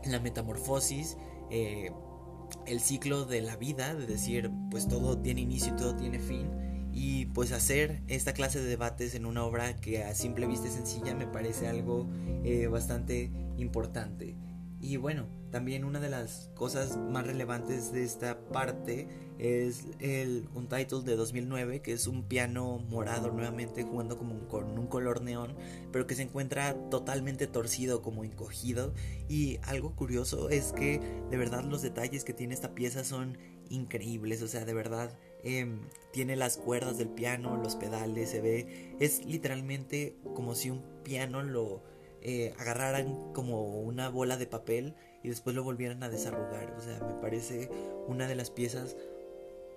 la 0.04 0.21
metamorfosis, 0.21 1.16
el 1.49 2.80
ciclo 2.80 3.25
de 3.25 3.40
la 3.40 3.56
vida, 3.56 3.94
de 3.94 4.06
decir, 4.06 4.50
pues 4.71 4.88
todo 4.88 5.18
tiene 5.18 5.40
inicio 5.40 5.73
y 5.73 5.76
todo 5.76 5.97
tiene 5.97 6.21
fin 6.21 6.72
y 6.93 7.27
pues 7.27 7.53
hacer 7.53 8.03
esta 8.09 8.33
clase 8.35 8.61
de 8.61 8.67
debates 8.67 9.15
en 9.15 9.27
una 9.27 9.45
obra 9.45 9.77
que 9.77 10.05
a 10.05 10.15
simple 10.15 10.47
vista 10.47 10.69
es 10.69 10.75
sencilla 10.75 11.15
me 11.15 11.27
parece 11.27 11.69
algo 11.69 12.09
eh, 12.45 12.67
bastante 12.67 13.31
importante. 13.57 14.37
Y 14.81 14.97
bueno, 14.97 15.29
también 15.53 15.85
una 15.85 16.01
de 16.01 16.11
las 16.11 16.51
cosas 16.57 16.97
más 16.97 17.25
relevantes 17.25 17.93
de 17.93 18.03
esta 18.03 18.41
parte 18.49 19.07
es 19.39 19.85
el 20.01 20.49
Untitled 20.55 21.05
de 21.05 21.15
2009, 21.15 21.83
que 21.83 21.93
es 21.93 22.09
un 22.09 22.25
piano 22.25 22.79
morado 22.79 23.31
nuevamente 23.31 23.85
jugando 23.85 24.19
como 24.19 24.49
con 24.49 24.77
un 24.79 24.89
color 24.89 25.23
neón, 25.23 25.55
pero 25.93 26.09
que 26.09 26.17
se 26.17 26.23
encuentra 26.23 26.75
totalmente 26.91 27.47
torcido, 27.47 28.03
como 28.03 28.25
encogido. 28.25 28.93
Y 29.29 29.59
algo 29.63 29.95
curioso 29.95 30.51
es 30.51 30.73
que 30.73 31.01
de 31.31 31.37
verdad 31.37 31.63
los 31.63 31.83
detalles 31.83 32.25
que 32.25 32.35
tiene 32.35 32.53
esta 32.53 32.75
pieza 32.75 33.05
son 33.05 33.39
increíbles, 33.69 34.43
o 34.43 34.49
sea, 34.49 34.65
de 34.65 34.75
verdad 34.75 35.17
Em, 35.45 35.81
tiene 36.13 36.37
las 36.37 36.57
cuerdas 36.57 36.99
del 36.99 37.09
piano, 37.09 37.57
los 37.57 37.77
pedales, 37.77 38.31
se 38.31 38.41
ve, 38.41 38.95
es 39.01 39.25
literalmente 39.25 40.17
como 40.35 40.55
si 40.55 40.71
un 40.71 40.83
piano 41.03 41.43
lo 41.43 41.83
eh, 42.21 42.55
agarraran 42.59 43.33
como 43.33 43.81
una 43.81 44.09
bola 44.09 44.37
de 44.37 44.47
papel 44.47 44.95
y 45.25 45.29
después 45.29 45.57
lo 45.57 45.65
volvieran 45.65 46.03
a 46.03 46.09
desarrugar. 46.09 46.73
O 46.79 46.81
sea, 46.81 47.01
me 47.01 47.21
parece 47.21 47.71
una 48.07 48.29
de 48.29 48.37
las 48.37 48.51
piezas 48.51 48.97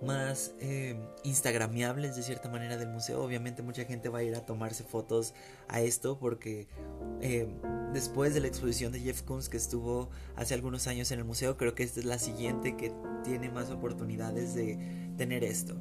más 0.02 0.54
eh, 0.60 1.00
instagramiables 1.24 2.16
de 2.16 2.24
cierta 2.24 2.50
manera 2.50 2.78
del 2.78 2.90
museo. 2.90 3.24
Obviamente 3.24 3.64
mucha 3.64 3.86
gente 3.86 4.10
va 4.10 4.20
a 4.20 4.24
ir 4.24 4.36
a 4.36 4.46
tomarse 4.46 4.84
fotos 4.84 5.34
a 5.68 5.82
esto 5.82 6.20
porque 6.20 6.68
eh, 7.22 7.48
después 7.94 8.34
de 8.34 8.42
la 8.42 8.48
exposición 8.48 8.92
de 8.92 9.00
Jeff 9.00 9.22
Koons 9.24 9.50
que 9.50 9.58
estuvo 9.58 10.10
hace 10.36 10.54
algunos 10.54 10.88
años 10.88 11.12
en 11.12 11.20
el 11.20 11.26
museo, 11.26 11.58
creo 11.58 11.76
que 11.76 11.84
esta 11.84 12.00
es 12.00 12.06
la 12.06 12.20
siguiente 12.20 12.76
que 12.76 12.92
tiene 13.24 13.50
más 13.50 13.72
oportunidades 13.72 14.54
de 14.54 14.78
tener 15.18 15.44
esto. 15.44 15.76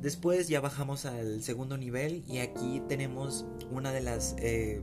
Después 0.00 0.48
ya 0.48 0.60
bajamos 0.60 1.06
al 1.06 1.42
segundo 1.42 1.76
nivel 1.76 2.22
y 2.28 2.38
aquí 2.38 2.82
tenemos 2.88 3.46
una 3.70 3.92
de 3.92 4.00
las 4.00 4.36
eh, 4.38 4.82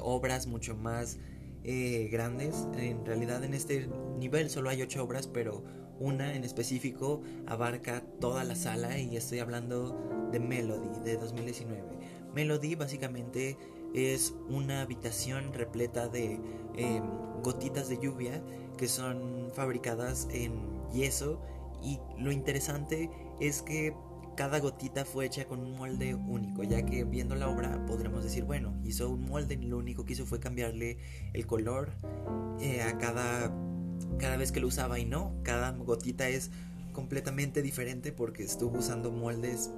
obras 0.00 0.46
mucho 0.46 0.76
más 0.76 1.18
grandes. 1.62 2.66
En 2.76 3.04
realidad 3.06 3.44
en 3.44 3.54
este 3.54 3.88
nivel 4.18 4.50
solo 4.50 4.70
hay 4.70 4.82
ocho 4.82 5.04
obras, 5.04 5.28
pero 5.28 5.62
una 6.00 6.34
en 6.34 6.44
específico 6.44 7.22
abarca 7.46 8.02
toda 8.20 8.42
la 8.42 8.56
sala 8.56 8.98
y 8.98 9.16
estoy 9.16 9.38
hablando 9.38 10.28
de 10.32 10.40
Melody 10.40 11.00
de 11.04 11.16
2019. 11.16 11.82
Melody 12.34 12.74
básicamente 12.74 13.58
es 13.94 14.34
una 14.48 14.80
habitación 14.80 15.52
repleta 15.52 16.08
de 16.08 16.40
em, 16.76 17.04
gotitas 17.42 17.88
de 17.88 17.98
lluvia 17.98 18.42
que 18.78 18.88
son 18.88 19.50
fabricadas 19.52 20.26
en 20.30 20.52
yeso 20.90 21.42
y 21.82 21.98
lo 22.18 22.32
interesante 22.32 23.10
es 23.40 23.62
que 23.62 23.94
cada 24.36 24.58
gotita 24.60 25.04
fue 25.04 25.26
hecha 25.26 25.44
con 25.44 25.60
un 25.60 25.76
molde 25.76 26.14
único, 26.14 26.62
ya 26.62 26.84
que 26.84 27.04
viendo 27.04 27.34
la 27.34 27.48
obra 27.48 27.84
podremos 27.86 28.24
decir, 28.24 28.44
bueno, 28.44 28.74
hizo 28.84 29.10
un 29.10 29.28
molde 29.28 29.58
y 29.60 29.66
lo 29.66 29.78
único 29.78 30.04
que 30.04 30.14
hizo 30.14 30.24
fue 30.24 30.40
cambiarle 30.40 30.98
el 31.34 31.46
color 31.46 31.90
eh, 32.60 32.82
a 32.82 32.96
cada 32.98 33.52
cada 34.18 34.36
vez 34.36 34.52
que 34.52 34.60
lo 34.60 34.66
usaba 34.68 34.98
y 34.98 35.04
no, 35.04 35.34
cada 35.42 35.72
gotita 35.72 36.28
es 36.28 36.50
completamente 36.92 37.62
diferente 37.62 38.12
porque 38.12 38.42
estuvo 38.42 38.78
usando 38.78 39.10
moldes 39.10 39.70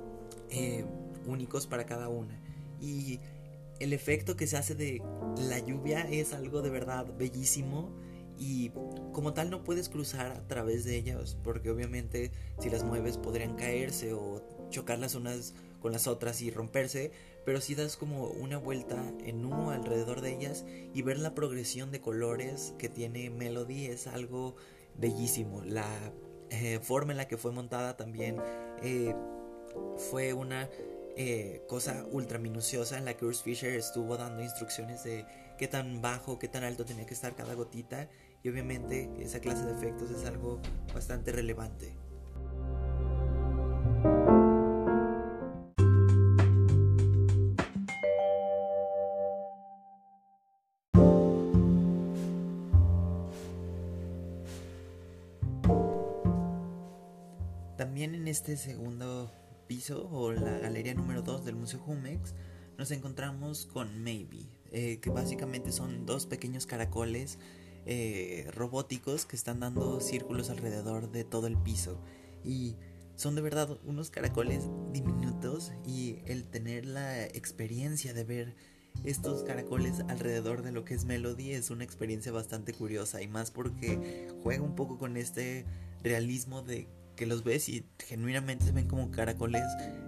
eh, 0.50 0.84
únicos 1.26 1.66
para 1.66 1.84
cada 1.86 2.08
una. 2.08 2.38
Y 2.80 3.20
el 3.80 3.92
efecto 3.92 4.36
que 4.36 4.46
se 4.46 4.56
hace 4.56 4.74
de 4.74 5.02
la 5.48 5.58
lluvia 5.58 6.02
es 6.02 6.32
algo 6.32 6.62
de 6.62 6.70
verdad 6.70 7.06
bellísimo 7.16 7.90
y 8.38 8.70
como 9.12 9.34
tal 9.34 9.50
no 9.50 9.64
puedes 9.64 9.88
cruzar 9.88 10.32
a 10.32 10.46
través 10.48 10.84
de 10.84 10.96
ellas 10.96 11.36
porque 11.42 11.70
obviamente 11.70 12.32
si 12.58 12.70
las 12.70 12.84
mueves 12.84 13.18
podrían 13.18 13.54
caerse 13.56 14.12
o 14.12 14.68
chocar 14.70 14.98
las 14.98 15.14
unas 15.14 15.54
con 15.80 15.92
las 15.92 16.06
otras 16.06 16.40
y 16.42 16.50
romperse, 16.50 17.10
pero 17.44 17.60
si 17.60 17.74
das 17.74 17.96
como 17.96 18.28
una 18.28 18.56
vuelta 18.56 19.12
en 19.24 19.44
U 19.44 19.70
alrededor 19.70 20.20
de 20.20 20.32
ellas 20.32 20.64
y 20.94 21.02
ver 21.02 21.18
la 21.18 21.34
progresión 21.34 21.90
de 21.90 22.00
colores 22.00 22.72
que 22.78 22.88
tiene 22.88 23.30
Melody 23.30 23.86
es 23.86 24.06
algo 24.06 24.54
bellísimo. 24.96 25.62
La 25.64 25.86
eh, 26.50 26.78
forma 26.80 27.12
en 27.12 27.18
la 27.18 27.26
que 27.26 27.36
fue 27.36 27.50
montada 27.50 27.96
también 27.96 28.36
eh, 28.82 29.14
fue 30.10 30.32
una 30.34 30.68
eh, 31.16 31.62
cosa 31.68 32.06
ultra 32.10 32.38
minuciosa 32.38 32.96
en 32.96 33.04
la 33.04 33.16
que 33.16 33.24
Urs 33.24 33.42
Fisher 33.42 33.74
estuvo 33.74 34.16
dando 34.16 34.42
instrucciones 34.42 35.02
de 35.02 35.26
qué 35.58 35.68
tan 35.68 36.02
bajo, 36.02 36.38
qué 36.38 36.48
tan 36.48 36.64
alto 36.64 36.84
tenía 36.84 37.06
que 37.06 37.14
estar 37.14 37.34
cada 37.34 37.54
gotita 37.54 38.08
y 38.42 38.48
obviamente 38.48 39.10
esa 39.20 39.40
clase 39.40 39.64
de 39.64 39.72
efectos 39.72 40.10
es 40.10 40.24
algo 40.26 40.60
bastante 40.94 41.32
relevante. 41.32 41.94
También 57.76 58.14
en 58.14 58.28
este 58.28 58.56
segundo 58.56 59.32
piso 59.66 60.08
o 60.10 60.32
la 60.32 60.58
galería 60.58 60.94
número 60.94 61.22
2 61.22 61.44
del 61.44 61.56
Museo 61.56 61.80
Jumex 61.80 62.34
nos 62.78 62.90
encontramos 62.90 63.66
con 63.66 64.02
Maybe, 64.02 64.48
eh, 64.72 64.98
que 65.00 65.10
básicamente 65.10 65.72
son 65.72 66.06
dos 66.06 66.26
pequeños 66.26 66.66
caracoles 66.66 67.38
eh, 67.84 68.46
robóticos 68.54 69.26
que 69.26 69.36
están 69.36 69.60
dando 69.60 70.00
círculos 70.00 70.50
alrededor 70.50 71.10
de 71.10 71.24
todo 71.24 71.46
el 71.46 71.56
piso. 71.56 72.00
Y 72.44 72.76
son 73.16 73.34
de 73.34 73.42
verdad 73.42 73.78
unos 73.84 74.10
caracoles 74.10 74.64
diminutos 74.92 75.72
y 75.86 76.18
el 76.26 76.44
tener 76.44 76.86
la 76.86 77.24
experiencia 77.24 78.14
de 78.14 78.24
ver 78.24 78.56
estos 79.04 79.42
caracoles 79.42 80.00
alrededor 80.08 80.62
de 80.62 80.72
lo 80.72 80.84
que 80.84 80.94
es 80.94 81.04
Melody 81.04 81.52
es 81.52 81.70
una 81.70 81.84
experiencia 81.84 82.30
bastante 82.30 82.72
curiosa 82.72 83.22
y 83.22 83.28
más 83.28 83.50
porque 83.50 84.28
juega 84.42 84.62
un 84.62 84.74
poco 84.74 84.98
con 84.98 85.16
este 85.16 85.64
realismo 86.02 86.62
de 86.62 86.88
que 87.16 87.26
los 87.26 87.44
ves 87.44 87.68
y 87.68 87.84
genuinamente 87.98 88.64
se 88.64 88.72
ven 88.72 88.88
como 88.88 89.10
caracoles 89.10 89.64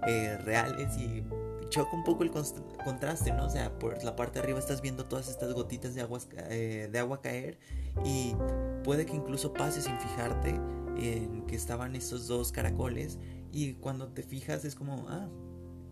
eh, 0.07 0.37
reales 0.37 0.97
y 0.97 1.23
choca 1.69 1.95
un 1.95 2.03
poco 2.03 2.23
el 2.23 2.31
contraste, 2.31 3.31
¿no? 3.31 3.45
O 3.45 3.49
sea, 3.49 3.77
por 3.77 4.03
la 4.03 4.15
parte 4.15 4.39
de 4.39 4.43
arriba 4.43 4.59
estás 4.59 4.81
viendo 4.81 5.05
todas 5.05 5.29
estas 5.29 5.53
gotitas 5.53 5.95
de, 5.95 6.05
eh, 6.49 6.89
de 6.91 6.99
agua 6.99 7.21
caer 7.21 7.57
y 8.03 8.35
puede 8.83 9.05
que 9.05 9.15
incluso 9.15 9.53
pases 9.53 9.85
sin 9.85 9.97
fijarte 9.99 10.59
en 10.97 11.45
que 11.47 11.55
estaban 11.55 11.95
estos 11.95 12.27
dos 12.27 12.51
caracoles 12.51 13.19
y 13.51 13.73
cuando 13.73 14.09
te 14.09 14.23
fijas 14.23 14.65
es 14.65 14.75
como, 14.75 15.05
ah, 15.09 15.29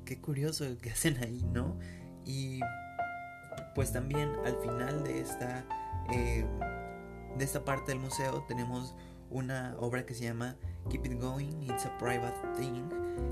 qué 0.05 0.19
curioso 0.19 0.65
que 0.81 0.89
hacen 0.91 1.17
ahí, 1.23 1.43
¿no? 1.51 1.77
Y 2.25 2.59
pues 3.75 3.91
también 3.91 4.29
al 4.45 4.57
final 4.57 5.03
de 5.03 5.19
esta, 5.19 5.65
eh, 6.11 6.45
de 7.37 7.43
esta 7.43 7.65
parte 7.65 7.91
del 7.91 7.99
museo 7.99 8.43
tenemos 8.47 8.95
una 9.29 9.75
obra 9.79 10.05
que 10.05 10.13
se 10.13 10.23
llama 10.23 10.55
Keep 10.89 11.05
It 11.05 11.19
Going, 11.19 11.63
It's 11.63 11.85
a 11.85 11.97
Private 11.97 12.35
Thing, 12.57 12.89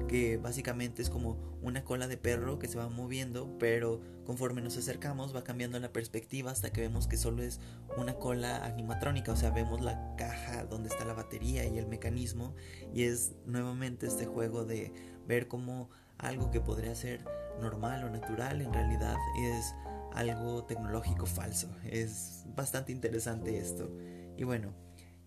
que 0.08 0.38
básicamente 0.38 1.01
es 1.01 1.10
como 1.10 1.38
una 1.62 1.84
cola 1.84 2.08
de 2.08 2.17
perro 2.17 2.60
que 2.60 2.67
se 2.67 2.77
va 2.77 2.89
moviendo, 2.89 3.58
pero 3.60 4.01
conforme 4.25 4.62
nos 4.62 4.77
acercamos 4.77 5.36
va 5.36 5.43
cambiando 5.43 5.79
la 5.79 5.91
perspectiva 5.91 6.51
hasta 6.51 6.72
que 6.72 6.81
vemos 6.81 7.08
que 7.08 7.17
solo 7.17 7.43
es 7.43 7.60
una 7.98 8.15
cola 8.15 8.65
animatrónica, 8.65 9.31
o 9.31 9.36
sea, 9.36 9.51
vemos 9.51 9.81
la 9.81 10.15
caja 10.17 10.65
donde 10.65 10.89
está 10.89 11.05
la 11.05 11.13
batería 11.13 11.65
y 11.65 11.77
el 11.77 11.88
mecanismo, 11.88 12.55
y 12.93 13.03
es 13.03 13.34
nuevamente 13.46 14.08
este 14.08 14.25
juego 14.25 14.65
de 14.65 14.93
ver 15.27 15.48
cómo 15.48 15.89
algo 16.17 16.51
que 16.51 16.62
podría 16.62 16.96
ser 16.96 17.25
normal 17.60 18.03
o 18.03 18.10
natural 18.10 18.62
en 18.62 18.74
realidad 18.74 19.17
es 19.39 19.74
algo 20.13 20.65
tecnológico 20.65 21.25
falso. 21.25 21.70
Es 21.84 22.43
bastante 22.55 22.91
interesante 22.91 23.58
esto. 23.58 23.89
Y 24.38 24.43
bueno, 24.43 24.74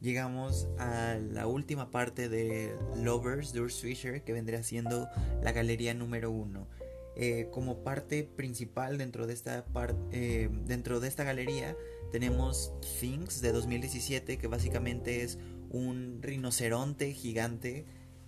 llegamos 0.05 0.69
a 0.79 1.17
la 1.33 1.47
última 1.47 1.91
parte 1.91 2.29
de 2.29 2.77
Lovers 3.03 3.55
de 3.55 3.63
Urs 3.63 3.81
que 3.81 4.33
vendría 4.35 4.63
siendo 4.63 5.09
la 5.43 5.53
galería 5.53 5.95
número 5.95 6.31
uno. 6.31 6.69
Eh, 7.17 7.49
como 7.51 7.83
parte 7.83 8.23
principal 8.25 8.99
dentro 8.99 9.27
de 9.27 9.33
esta 9.33 9.65
eh, 10.11 10.51
dentro 10.67 10.99
de 10.99 11.07
esta 11.07 11.23
galería 11.23 11.77
tenemos 12.11 12.73
Things 13.01 13.41
de 13.41 13.53
2017 13.53 14.37
que 14.37 14.47
básicamente 14.49 15.23
es 15.23 15.39
un 15.71 16.19
rinoceronte 16.21 17.13
gigante 17.13 17.87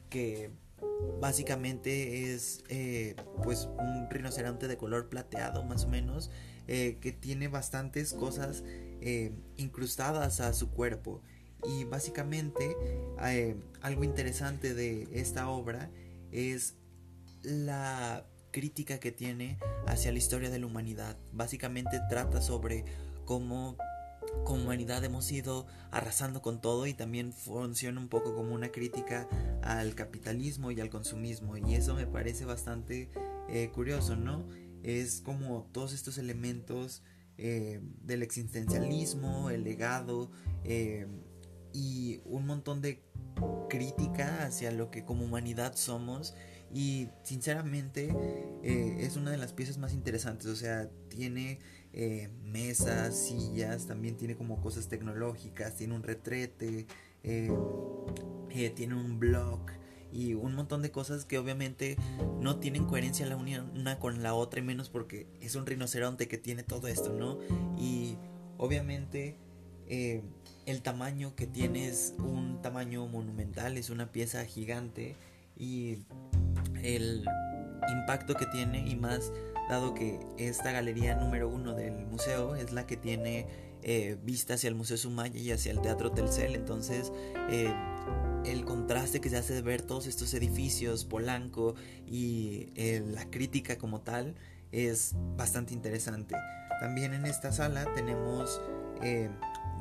que 0.08 0.50
básicamente 1.20 2.32
es 2.32 2.62
eh, 2.68 3.16
pues 3.42 3.68
un 3.76 4.08
rinoceronte 4.08 4.68
de 4.68 4.76
color 4.76 5.08
plateado 5.08 5.64
más 5.64 5.84
o 5.84 5.88
menos 5.88 6.30
que 6.66 7.16
tiene 7.20 7.46
bastantes 7.46 8.12
cosas 8.12 8.64
incrustadas 9.56 10.40
a 10.40 10.52
su 10.52 10.70
cuerpo 10.70 11.22
y 11.68 11.84
básicamente 11.84 12.76
eh, 13.22 13.56
algo 13.80 14.04
interesante 14.04 14.74
de 14.74 15.08
esta 15.12 15.48
obra 15.48 15.90
es 16.30 16.74
la 17.42 18.26
crítica 18.52 18.98
que 18.98 19.12
tiene 19.12 19.58
hacia 19.86 20.12
la 20.12 20.18
historia 20.18 20.50
de 20.50 20.58
la 20.58 20.66
humanidad. 20.66 21.16
Básicamente 21.32 22.00
trata 22.08 22.40
sobre 22.40 22.84
cómo 23.24 23.76
como 24.44 24.62
humanidad 24.62 25.04
hemos 25.04 25.30
ido 25.32 25.66
arrasando 25.90 26.42
con 26.42 26.60
todo 26.60 26.86
y 26.86 26.94
también 26.94 27.32
funciona 27.32 28.00
un 28.00 28.08
poco 28.08 28.34
como 28.34 28.54
una 28.54 28.70
crítica 28.70 29.28
al 29.62 29.94
capitalismo 29.94 30.70
y 30.70 30.80
al 30.80 30.90
consumismo 30.90 31.56
y 31.56 31.74
eso 31.74 31.94
me 31.94 32.06
parece 32.06 32.44
bastante 32.44 33.10
eh, 33.48 33.70
curioso, 33.72 34.16
¿no? 34.16 34.46
Es 34.82 35.20
como 35.20 35.68
todos 35.72 35.92
estos 35.92 36.18
elementos 36.18 37.02
eh, 37.38 37.80
del 38.02 38.22
existencialismo, 38.22 39.50
el 39.50 39.64
legado, 39.64 40.30
y 41.76 42.22
un 42.24 42.46
montón 42.46 42.80
de 42.80 43.02
crítica 43.68 44.46
hacia 44.46 44.70
lo 44.70 44.90
que 44.90 45.04
como 45.04 45.26
humanidad 45.26 45.74
somos 45.76 46.34
y 46.72 47.08
sinceramente 47.22 48.14
eh, 48.62 48.96
es 49.00 49.16
una 49.16 49.30
de 49.30 49.36
las 49.36 49.52
piezas 49.52 49.76
más 49.76 49.92
interesantes, 49.92 50.46
o 50.46 50.56
sea, 50.56 50.88
tiene 51.08 51.58
eh, 51.92 52.30
mesas, 52.44 53.14
sillas, 53.14 53.86
también 53.86 54.16
tiene 54.16 54.36
como 54.36 54.60
cosas 54.62 54.88
tecnológicas, 54.88 55.76
tiene 55.76 55.94
un 55.94 56.02
retrete, 56.02 56.86
eh, 57.22 57.52
tiene 58.74 58.94
un 58.94 59.18
blog 59.18 59.60
y 60.10 60.32
un 60.32 60.54
montón 60.54 60.80
de 60.80 60.90
cosas 60.90 61.26
que 61.26 61.38
obviamente 61.38 61.98
no 62.40 62.58
tienen 62.58 62.86
coherencia 62.86 63.26
la 63.26 63.36
una 63.36 63.98
con 63.98 64.22
la 64.22 64.32
otra 64.32 64.60
y 64.60 64.62
menos 64.62 64.88
porque 64.88 65.26
es 65.42 65.56
un 65.56 65.66
rinoceronte 65.66 66.26
que 66.26 66.38
tiene 66.38 66.62
todo 66.62 66.88
esto, 66.88 67.12
¿no? 67.12 67.38
Y 67.76 68.16
obviamente 68.56 69.36
el 70.66 70.82
tamaño 70.82 71.34
que 71.36 71.46
tiene 71.46 71.88
es 71.88 72.14
un 72.18 72.60
tamaño 72.60 73.06
monumental, 73.06 73.78
es 73.78 73.88
una 73.88 74.10
pieza 74.10 74.44
gigante 74.44 75.14
y 75.56 75.98
el 76.82 77.24
impacto 77.88 78.34
que 78.34 78.46
tiene 78.46 78.86
y 78.86 78.96
más 78.96 79.32
dado 79.68 79.94
que 79.94 80.18
esta 80.38 80.72
galería 80.72 81.14
número 81.14 81.48
uno 81.48 81.74
del 81.74 82.06
museo 82.06 82.56
es 82.56 82.72
la 82.72 82.86
que 82.86 82.96
tiene 82.96 83.46
eh, 83.82 84.16
vista 84.22 84.54
hacia 84.54 84.68
el 84.68 84.74
Museo 84.74 84.96
Sumaya 84.96 85.38
y 85.38 85.52
hacia 85.52 85.70
el 85.70 85.80
Teatro 85.80 86.10
Telcel, 86.10 86.56
entonces 86.56 87.12
eh, 87.48 87.72
el 88.44 88.64
contraste 88.64 89.20
que 89.20 89.30
se 89.30 89.36
hace 89.36 89.54
de 89.54 89.62
ver 89.62 89.82
todos 89.82 90.06
estos 90.06 90.34
edificios, 90.34 91.04
Polanco 91.04 91.74
y 92.06 92.72
eh, 92.74 93.04
la 93.06 93.30
crítica 93.30 93.78
como 93.78 94.00
tal 94.00 94.34
es 94.72 95.14
bastante 95.36 95.74
interesante. 95.74 96.34
También 96.80 97.14
en 97.14 97.26
esta 97.26 97.52
sala 97.52 97.86
tenemos 97.94 98.60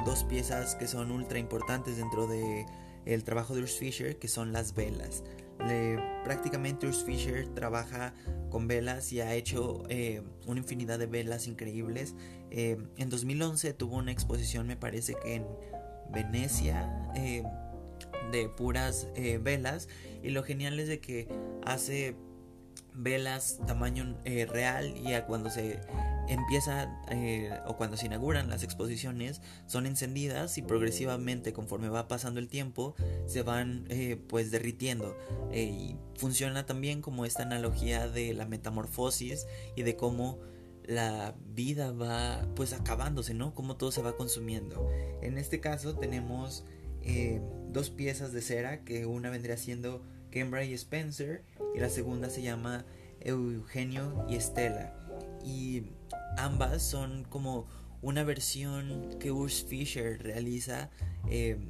dos 0.06 0.24
piezas 0.24 0.76
que 0.76 0.88
son 0.88 1.12
ultra 1.12 1.39
importantes 1.39 1.98
dentro 1.98 2.28
de 2.28 2.65
el 3.06 3.24
trabajo 3.24 3.56
de 3.56 3.62
Urs 3.62 3.78
Fischer, 3.78 4.17
que 4.17 4.28
son 4.28 4.52
las 4.52 4.74
velas. 4.74 5.24
prácticamente 6.24 6.88
Urs 6.88 7.04
Fischer 7.04 7.48
trabaja 7.50 8.13
con 8.50 8.67
velas 8.67 9.12
y 9.13 9.21
ha 9.21 9.34
hecho 9.34 9.84
eh, 9.89 10.21
una 10.48 10.60
infinidad 10.60 11.00
de 11.00 11.06
velas 11.06 11.48
increíbles. 11.48 12.15
Eh, 12.52 12.78
en 12.98 13.10
2011 13.10 13.74
tuvo 13.74 13.98
una 13.98 14.12
exposición, 14.12 14.67
me 14.67 14.76
parece 14.76 15.15
que 15.21 15.36
en 15.36 15.45
Venecia, 16.12 17.12
eh, 17.15 17.43
de 18.32 18.50
puras 18.50 19.08
velas. 19.41 19.88
Y 20.24 20.30
lo 20.30 20.43
genial 20.43 20.80
es 20.80 20.88
de 20.88 21.00
que 21.00 21.28
hace 21.63 22.15
velas 22.95 23.60
tamaño 23.67 24.17
real 24.23 24.95
y 24.97 25.13
a 25.13 25.25
cuando 25.25 25.49
se 25.49 25.79
empieza 26.27 26.89
eh, 27.10 27.51
o 27.67 27.75
cuando 27.77 27.97
se 27.97 28.08
inauguran 28.08 28.49
las 28.49 28.63
exposiciones 28.63 29.41
son 29.67 29.86
encendidas 29.86 30.58
y 30.58 30.62
progresivamente 30.62 31.53
conforme 31.53 31.89
va 31.89 32.08
pasando 32.08 32.39
el 32.39 32.47
tiempo 32.47 32.95
se 33.25 33.43
van 33.43 33.86
eh, 33.89 34.17
pues 34.27 34.51
derritiendo 34.51 35.15
eh, 35.51 35.63
y 35.63 35.97
funciona 36.17 36.65
también 36.65 37.01
como 37.01 37.25
esta 37.25 37.43
analogía 37.43 38.08
de 38.08 38.34
la 38.34 38.45
metamorfosis 38.45 39.45
y 39.75 39.84
de 39.84 39.95
cómo 39.95 40.39
la 40.84 41.36
vida 41.47 41.91
va 41.91 42.47
pues 42.55 42.73
acabándose, 42.73 43.34
¿no? 43.34 43.55
Cómo 43.55 43.75
todo 43.75 43.91
se 43.91 44.03
va 44.03 44.15
consumiendo. 44.15 44.88
En 45.23 45.39
este 45.39 45.60
caso 45.60 45.95
tenemos 45.95 46.63
dos 47.71 47.89
piezas 47.89 48.34
de 48.34 48.41
cera 48.41 48.84
que 48.84 49.08
una 49.08 49.31
vendría 49.31 49.58
siendo 49.58 50.03
Kembra 50.36 50.65
y 50.65 50.74
Spencer 50.74 51.45
y 51.74 51.80
la 51.80 51.89
segunda 51.89 52.30
se 52.30 52.41
llama 52.41 52.84
Eugenio 53.21 54.26
y 54.28 54.36
Estela. 54.36 54.93
Y 55.45 55.84
ambas 56.38 56.84
son 56.84 57.24
como 57.24 57.69
una 58.02 58.26
versión 58.26 59.17
que 59.17 59.32
Urs 59.32 59.63
Fischer 59.63 60.21
realiza 60.21 60.89
em, 61.30 61.69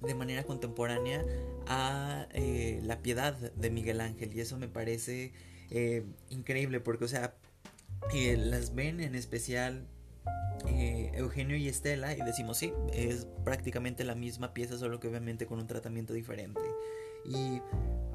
de 0.00 0.14
manera 0.14 0.44
contemporánea 0.44 1.24
a 1.66 2.28
eh, 2.34 2.78
la 2.84 3.02
piedad 3.02 3.34
de 3.34 3.68
Miguel 3.68 4.00
Ángel 4.00 4.32
y 4.32 4.42
eso 4.42 4.56
me 4.58 4.68
parece 4.68 5.32
em, 5.70 6.14
increíble 6.30 6.78
porque 6.78 7.04
o 7.04 7.08
sea 7.08 7.34
eh, 8.14 8.36
las 8.36 8.76
ven 8.76 9.00
en 9.00 9.16
especial 9.16 9.88
eh, 10.68 11.10
Eugenio 11.14 11.56
y 11.56 11.66
Estela 11.66 12.16
y 12.16 12.20
decimos 12.20 12.58
sí 12.58 12.72
es 12.92 13.26
prácticamente 13.44 14.04
la 14.04 14.14
misma 14.14 14.54
pieza 14.54 14.78
solo 14.78 15.00
que 15.00 15.08
obviamente 15.08 15.46
con 15.46 15.58
un 15.58 15.66
tratamiento 15.66 16.12
diferente 16.12 16.60
y 17.24 17.60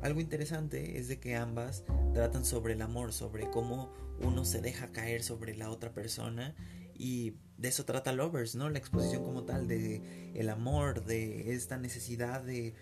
algo 0.01 0.19
interesante 0.19 0.97
es 0.99 1.07
de 1.07 1.19
que 1.19 1.35
ambas 1.35 1.85
tratan 2.13 2.45
sobre 2.45 2.73
el 2.73 2.81
amor, 2.81 3.13
sobre 3.13 3.49
cómo 3.49 3.93
uno 4.21 4.45
se 4.45 4.61
deja 4.61 4.91
caer 4.91 5.23
sobre 5.23 5.55
la 5.55 5.69
otra 5.69 5.93
persona 5.93 6.55
y 6.95 7.35
de 7.57 7.69
eso 7.69 7.85
trata 7.85 8.11
Lovers, 8.11 8.55
¿no? 8.55 8.69
La 8.69 8.79
exposición 8.79 9.23
como 9.23 9.43
tal 9.43 9.67
de 9.67 10.31
el 10.35 10.49
amor, 10.49 11.05
de 11.05 11.53
esta 11.53 11.77
necesidad 11.77 12.41
de 12.41 12.75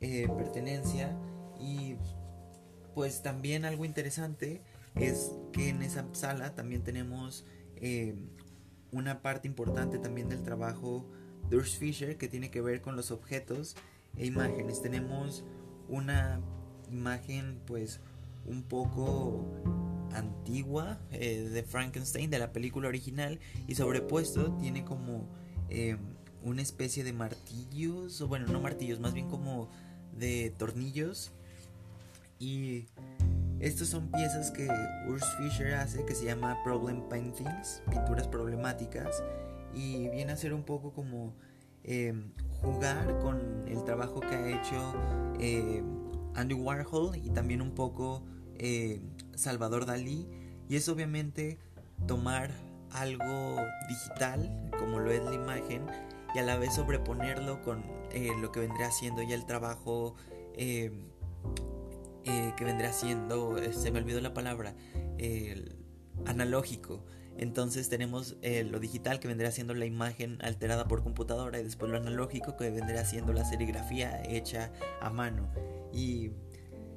eh, 0.00 0.28
pertenencia 0.36 1.16
y 1.60 1.96
pues 2.94 3.22
también 3.22 3.64
algo 3.64 3.84
interesante 3.84 4.62
es 4.94 5.32
que 5.52 5.68
en 5.68 5.82
esa 5.82 6.06
sala 6.12 6.54
también 6.54 6.82
tenemos 6.82 7.44
eh, 7.76 8.14
una 8.92 9.22
parte 9.22 9.48
importante 9.48 9.98
también 9.98 10.28
del 10.28 10.42
trabajo 10.42 11.10
de 11.48 11.56
Urs 11.56 11.76
Fischer 11.76 12.16
que 12.16 12.28
tiene 12.28 12.50
que 12.50 12.60
ver 12.60 12.80
con 12.80 12.96
los 12.96 13.10
objetos 13.10 13.76
e 14.16 14.26
imágenes. 14.26 14.82
Tenemos 14.82 15.44
una 15.88 16.40
imagen 16.90 17.60
pues 17.66 18.00
un 18.46 18.62
poco 18.62 19.44
antigua 20.12 20.98
eh, 21.10 21.48
de 21.50 21.62
Frankenstein, 21.62 22.30
de 22.30 22.38
la 22.38 22.52
película 22.52 22.88
original, 22.88 23.40
y 23.66 23.74
sobrepuesto 23.74 24.52
tiene 24.52 24.84
como 24.84 25.28
em, 25.68 25.98
una 26.42 26.62
especie 26.62 27.04
de 27.04 27.12
martillos, 27.12 28.20
o 28.20 28.28
bueno, 28.28 28.46
no 28.46 28.60
martillos, 28.60 29.00
más 29.00 29.14
bien 29.14 29.28
como 29.28 29.68
de 30.16 30.54
tornillos. 30.56 31.32
Y 32.38 32.86
estas 33.60 33.88
son 33.88 34.10
piezas 34.10 34.50
que 34.50 34.68
Urs 35.08 35.24
Fischer 35.38 35.74
hace 35.74 36.04
que 36.04 36.14
se 36.14 36.26
llama 36.26 36.62
Problem 36.64 37.08
Paintings, 37.08 37.82
pinturas 37.90 38.28
problemáticas, 38.28 39.22
y 39.74 40.08
viene 40.10 40.32
a 40.32 40.36
ser 40.36 40.52
un 40.54 40.62
poco 40.62 40.92
como 40.92 41.34
em, 41.84 42.32
jugar 42.60 43.18
con 43.20 43.64
el 43.68 43.84
trabajo 43.84 44.20
que 44.20 44.34
ha 44.34 44.48
hecho 44.48 44.94
em, 45.38 45.84
Andy 46.34 46.54
Warhol 46.54 47.16
y 47.16 47.30
también 47.30 47.62
un 47.62 47.72
poco 47.72 48.22
eh, 48.56 49.00
Salvador 49.34 49.86
Dalí. 49.86 50.26
Y 50.68 50.76
es 50.76 50.88
obviamente 50.88 51.58
tomar 52.06 52.50
algo 52.90 53.56
digital, 53.88 54.70
como 54.78 54.98
lo 54.98 55.10
es 55.10 55.22
la 55.22 55.34
imagen, 55.34 55.86
y 56.34 56.38
a 56.38 56.42
la 56.42 56.56
vez 56.56 56.74
sobreponerlo 56.74 57.62
con 57.62 57.82
eh, 58.12 58.30
lo 58.40 58.50
que 58.50 58.60
vendría 58.60 58.90
siendo 58.90 59.22
ya 59.22 59.34
el 59.34 59.46
trabajo 59.46 60.16
eh, 60.54 60.90
que 62.24 62.64
vendría 62.64 62.92
siendo, 62.92 63.58
se 63.72 63.90
me 63.90 63.98
olvidó 63.98 64.20
la 64.20 64.32
palabra, 64.32 64.74
analógico. 66.24 67.04
Entonces 67.36 67.88
tenemos 67.88 68.36
lo 68.42 68.78
digital 68.78 69.18
que 69.18 69.28
vendría 69.28 69.50
siendo 69.50 69.74
la 69.74 69.86
imagen 69.86 70.38
alterada 70.40 70.86
por 70.86 71.02
computadora 71.02 71.58
y 71.58 71.64
después 71.64 71.90
lo 71.90 71.96
analógico 71.96 72.56
que 72.56 72.70
vendría 72.70 73.04
siendo 73.04 73.32
la 73.32 73.44
serigrafía 73.44 74.22
hecha 74.24 74.72
a 75.00 75.10
mano. 75.10 75.48
Y 75.92 76.30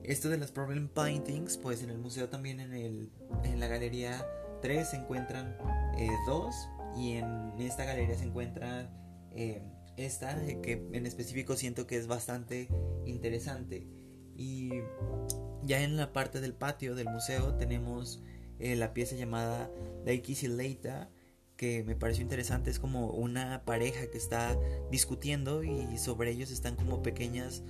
esto 0.08 0.30
de 0.30 0.38
las 0.38 0.52
problem 0.52 0.88
paintings, 0.88 1.58
pues 1.58 1.84
en 1.84 1.90
el 1.90 1.98
museo 1.98 2.30
también 2.30 2.62
en, 2.62 2.74
el, 2.74 3.12
en 3.44 3.60
la 3.60 3.68
galería 3.68 4.26
3 4.62 4.90
se 4.90 4.96
encuentran 4.96 5.58
eh, 5.98 6.10
dos 6.26 6.70
y 6.96 7.14
en 7.14 7.54
esta 7.60 7.84
galería 7.84 8.18
se 8.18 8.24
encuentra 8.24 8.90
eh, 9.36 9.62
esta 9.98 10.42
eh, 10.46 10.62
que 10.62 10.88
en 10.94 11.06
específico 11.06 11.56
siento 11.56 11.88
que 11.88 11.98
es 11.98 12.08
bastante 12.08 12.70
interesante. 13.06 13.88
Y 14.36 14.70
ya 15.64 15.82
en 15.82 15.98
la 15.98 16.14
parte 16.14 16.40
del 16.40 16.54
patio 16.54 16.96
del 16.96 17.10
museo 17.10 17.56
tenemos 17.56 18.24
la 18.60 18.94
pieza 18.94 19.16
llamada 19.16 19.70
Daikisi 20.06 20.48
Leita 20.48 21.10
que 21.58 21.84
me 21.84 21.96
pareció 21.96 22.22
interesante 22.22 22.70
es 22.70 22.80
como 22.80 23.10
una 23.10 23.64
pareja 23.66 24.08
que 24.12 24.18
está 24.18 24.58
discutiendo 24.92 25.64
y 25.64 25.98
sobre 25.98 26.32
ellos 26.32 26.52
están 26.52 26.76
como 26.76 27.02
pequeñas 27.02 27.64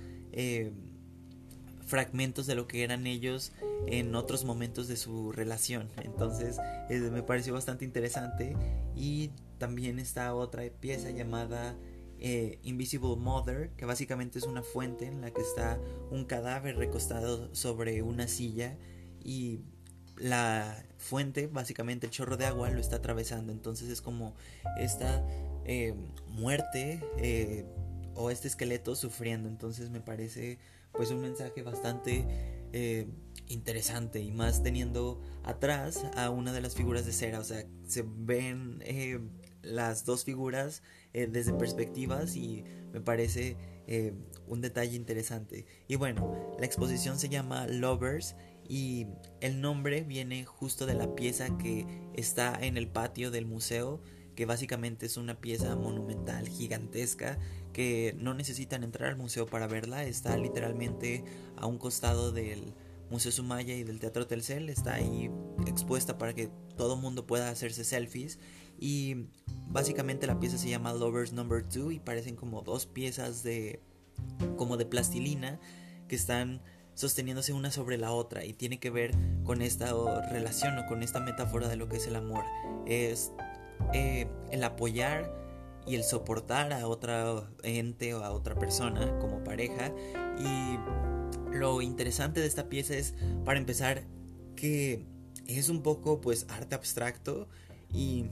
fragmentos 1.88 2.46
de 2.46 2.54
lo 2.54 2.68
que 2.68 2.84
eran 2.84 3.06
ellos 3.06 3.52
en 3.86 4.14
otros 4.14 4.44
momentos 4.44 4.86
de 4.86 4.96
su 4.96 5.32
relación. 5.32 5.88
Entonces 5.96 6.58
eh, 6.88 6.98
me 7.10 7.22
pareció 7.22 7.54
bastante 7.54 7.84
interesante 7.84 8.54
y 8.94 9.30
también 9.56 9.98
está 9.98 10.34
otra 10.34 10.62
pieza 10.80 11.10
llamada 11.10 11.76
eh, 12.20 12.58
Invisible 12.62 13.16
Mother, 13.16 13.70
que 13.70 13.86
básicamente 13.86 14.38
es 14.38 14.44
una 14.44 14.62
fuente 14.62 15.06
en 15.06 15.22
la 15.22 15.30
que 15.32 15.40
está 15.40 15.80
un 16.10 16.24
cadáver 16.26 16.76
recostado 16.76 17.52
sobre 17.54 18.02
una 18.02 18.28
silla 18.28 18.76
y 19.24 19.60
la 20.18 20.84
fuente, 20.96 21.46
básicamente 21.46 22.06
el 22.06 22.12
chorro 22.12 22.36
de 22.36 22.46
agua, 22.46 22.70
lo 22.70 22.80
está 22.80 22.96
atravesando. 22.96 23.52
Entonces 23.52 23.88
es 23.88 24.00
como 24.00 24.34
esta 24.78 25.24
eh, 25.64 25.94
muerte 26.26 27.66
o 28.14 28.30
este 28.30 28.48
esqueleto 28.48 28.94
sufriendo. 28.96 29.48
Entonces 29.48 29.90
me 29.90 30.00
parece 30.00 30.58
pues 30.92 31.10
un 31.10 31.20
mensaje 31.20 31.62
bastante 31.62 32.24
eh, 32.72 33.06
interesante 33.46 34.20
y 34.20 34.30
más 34.30 34.62
teniendo 34.62 35.22
atrás 35.44 36.04
a 36.16 36.28
una 36.28 36.52
de 36.52 36.60
las 36.60 36.74
figuras 36.74 37.06
de 37.06 37.12
cera, 37.12 37.38
o 37.40 37.44
sea, 37.44 37.64
se 37.86 38.04
ven 38.06 38.82
eh, 38.84 39.20
las 39.62 40.04
dos 40.04 40.24
figuras 40.24 40.82
eh, 41.14 41.28
desde 41.30 41.54
perspectivas 41.54 42.36
y 42.36 42.64
me 42.92 43.00
parece 43.00 43.56
un 44.46 44.60
detalle 44.60 44.96
interesante. 44.96 45.64
Y 45.86 45.96
bueno, 45.96 46.54
la 46.58 46.66
exposición 46.66 47.18
se 47.18 47.30
llama 47.30 47.66
Lovers 47.66 48.36
y 48.68 49.06
el 49.40 49.60
nombre 49.60 50.02
viene 50.02 50.44
justo 50.44 50.86
de 50.86 50.94
la 50.94 51.14
pieza 51.14 51.56
que 51.56 51.86
está 52.14 52.54
en 52.60 52.76
el 52.76 52.88
patio 52.88 53.30
del 53.30 53.46
museo 53.46 54.00
que 54.38 54.46
básicamente 54.46 55.04
es 55.06 55.16
una 55.16 55.40
pieza 55.40 55.74
monumental 55.74 56.46
gigantesca 56.48 57.40
que 57.72 58.14
no 58.20 58.34
necesitan 58.34 58.84
entrar 58.84 59.08
al 59.08 59.16
museo 59.16 59.46
para 59.46 59.66
verla, 59.66 60.04
está 60.04 60.36
literalmente 60.36 61.24
a 61.56 61.66
un 61.66 61.76
costado 61.76 62.30
del 62.30 62.72
Museo 63.10 63.32
Sumaya 63.32 63.74
y 63.74 63.82
del 63.82 63.98
Teatro 63.98 64.28
Telcel, 64.28 64.68
está 64.68 64.94
ahí 64.94 65.28
expuesta 65.66 66.18
para 66.18 66.34
que 66.34 66.50
todo 66.76 66.96
mundo 66.96 67.26
pueda 67.26 67.50
hacerse 67.50 67.82
selfies. 67.82 68.38
Y 68.78 69.26
básicamente 69.66 70.28
la 70.28 70.38
pieza 70.38 70.56
se 70.56 70.68
llama 70.68 70.92
Lovers 70.92 71.32
Number 71.32 71.68
2 71.68 71.94
y 71.94 71.98
parecen 71.98 72.36
como 72.36 72.62
dos 72.62 72.86
piezas 72.86 73.42
de 73.42 73.80
como 74.56 74.76
de 74.76 74.86
plastilina 74.86 75.58
que 76.06 76.14
están 76.14 76.62
sosteniéndose 76.98 77.52
una 77.52 77.70
sobre 77.70 77.96
la 77.96 78.10
otra 78.10 78.44
y 78.44 78.52
tiene 78.52 78.80
que 78.80 78.90
ver 78.90 79.12
con 79.44 79.62
esta 79.62 79.94
relación 80.32 80.76
o 80.78 80.86
con 80.86 81.04
esta 81.04 81.20
metáfora 81.20 81.68
de 81.68 81.76
lo 81.76 81.88
que 81.88 81.98
es 81.98 82.08
el 82.08 82.16
amor. 82.16 82.44
Es 82.86 83.30
eh, 83.94 84.26
el 84.50 84.64
apoyar 84.64 85.32
y 85.86 85.94
el 85.94 86.02
soportar 86.02 86.72
a 86.72 86.88
otra 86.88 87.48
ente 87.62 88.14
o 88.14 88.24
a 88.24 88.32
otra 88.32 88.56
persona 88.56 89.16
como 89.20 89.44
pareja. 89.44 89.92
Y 90.40 91.56
lo 91.56 91.82
interesante 91.82 92.40
de 92.40 92.48
esta 92.48 92.68
pieza 92.68 92.96
es, 92.96 93.14
para 93.44 93.60
empezar, 93.60 94.02
que 94.56 95.06
es 95.46 95.68
un 95.68 95.82
poco 95.82 96.20
pues 96.20 96.46
arte 96.48 96.74
abstracto 96.74 97.48
y 97.94 98.26